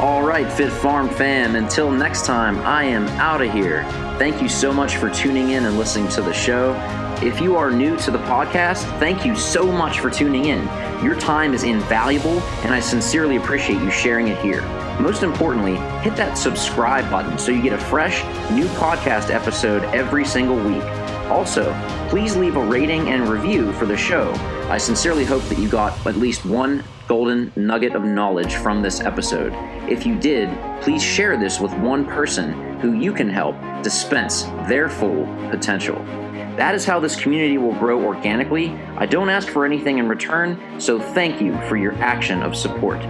All 0.00 0.22
right, 0.22 0.46
FitPharmFam, 0.46 1.56
until 1.56 1.90
next 1.90 2.24
time, 2.24 2.58
I 2.60 2.84
am 2.84 3.06
out 3.20 3.42
of 3.42 3.52
here. 3.52 3.82
Thank 4.20 4.42
you 4.42 4.50
so 4.50 4.70
much 4.70 4.98
for 4.98 5.08
tuning 5.08 5.52
in 5.52 5.64
and 5.64 5.78
listening 5.78 6.06
to 6.08 6.20
the 6.20 6.34
show. 6.34 6.74
If 7.22 7.40
you 7.40 7.56
are 7.56 7.70
new 7.70 7.96
to 8.00 8.10
the 8.10 8.18
podcast, 8.18 8.82
thank 8.98 9.24
you 9.24 9.34
so 9.34 9.72
much 9.72 10.00
for 10.00 10.10
tuning 10.10 10.44
in. 10.44 10.62
Your 11.02 11.18
time 11.18 11.54
is 11.54 11.62
invaluable, 11.62 12.38
and 12.62 12.74
I 12.74 12.80
sincerely 12.80 13.36
appreciate 13.36 13.80
you 13.80 13.90
sharing 13.90 14.28
it 14.28 14.36
here. 14.42 14.60
Most 15.00 15.22
importantly, 15.22 15.76
hit 16.02 16.16
that 16.16 16.36
subscribe 16.36 17.10
button 17.10 17.38
so 17.38 17.50
you 17.50 17.62
get 17.62 17.72
a 17.72 17.78
fresh, 17.78 18.22
new 18.50 18.66
podcast 18.74 19.30
episode 19.30 19.84
every 19.94 20.26
single 20.26 20.62
week. 20.68 20.84
Also, 21.30 21.72
please 22.10 22.36
leave 22.36 22.56
a 22.56 22.62
rating 22.62 23.08
and 23.08 23.26
review 23.26 23.72
for 23.72 23.86
the 23.86 23.96
show. 23.96 24.32
I 24.68 24.76
sincerely 24.76 25.24
hope 25.24 25.44
that 25.44 25.58
you 25.58 25.66
got 25.66 26.06
at 26.06 26.16
least 26.16 26.44
one 26.44 26.84
golden 27.08 27.50
nugget 27.56 27.94
of 27.94 28.04
knowledge 28.04 28.56
from 28.56 28.82
this 28.82 29.00
episode. 29.00 29.54
If 29.90 30.04
you 30.04 30.14
did, 30.14 30.50
please 30.82 31.02
share 31.02 31.38
this 31.38 31.58
with 31.58 31.72
one 31.78 32.04
person 32.04 32.69
who 32.80 32.94
you 32.94 33.12
can 33.12 33.28
help 33.28 33.56
dispense 33.82 34.42
their 34.68 34.88
full 34.88 35.26
potential. 35.50 35.96
That 36.56 36.74
is 36.74 36.84
how 36.84 37.00
this 37.00 37.18
community 37.18 37.58
will 37.58 37.74
grow 37.74 38.04
organically. 38.04 38.70
I 38.96 39.06
don't 39.06 39.30
ask 39.30 39.48
for 39.48 39.64
anything 39.64 39.98
in 39.98 40.08
return, 40.08 40.80
so 40.80 41.00
thank 41.00 41.40
you 41.40 41.52
for 41.68 41.76
your 41.76 41.94
action 41.94 42.42
of 42.42 42.56
support. 42.56 43.00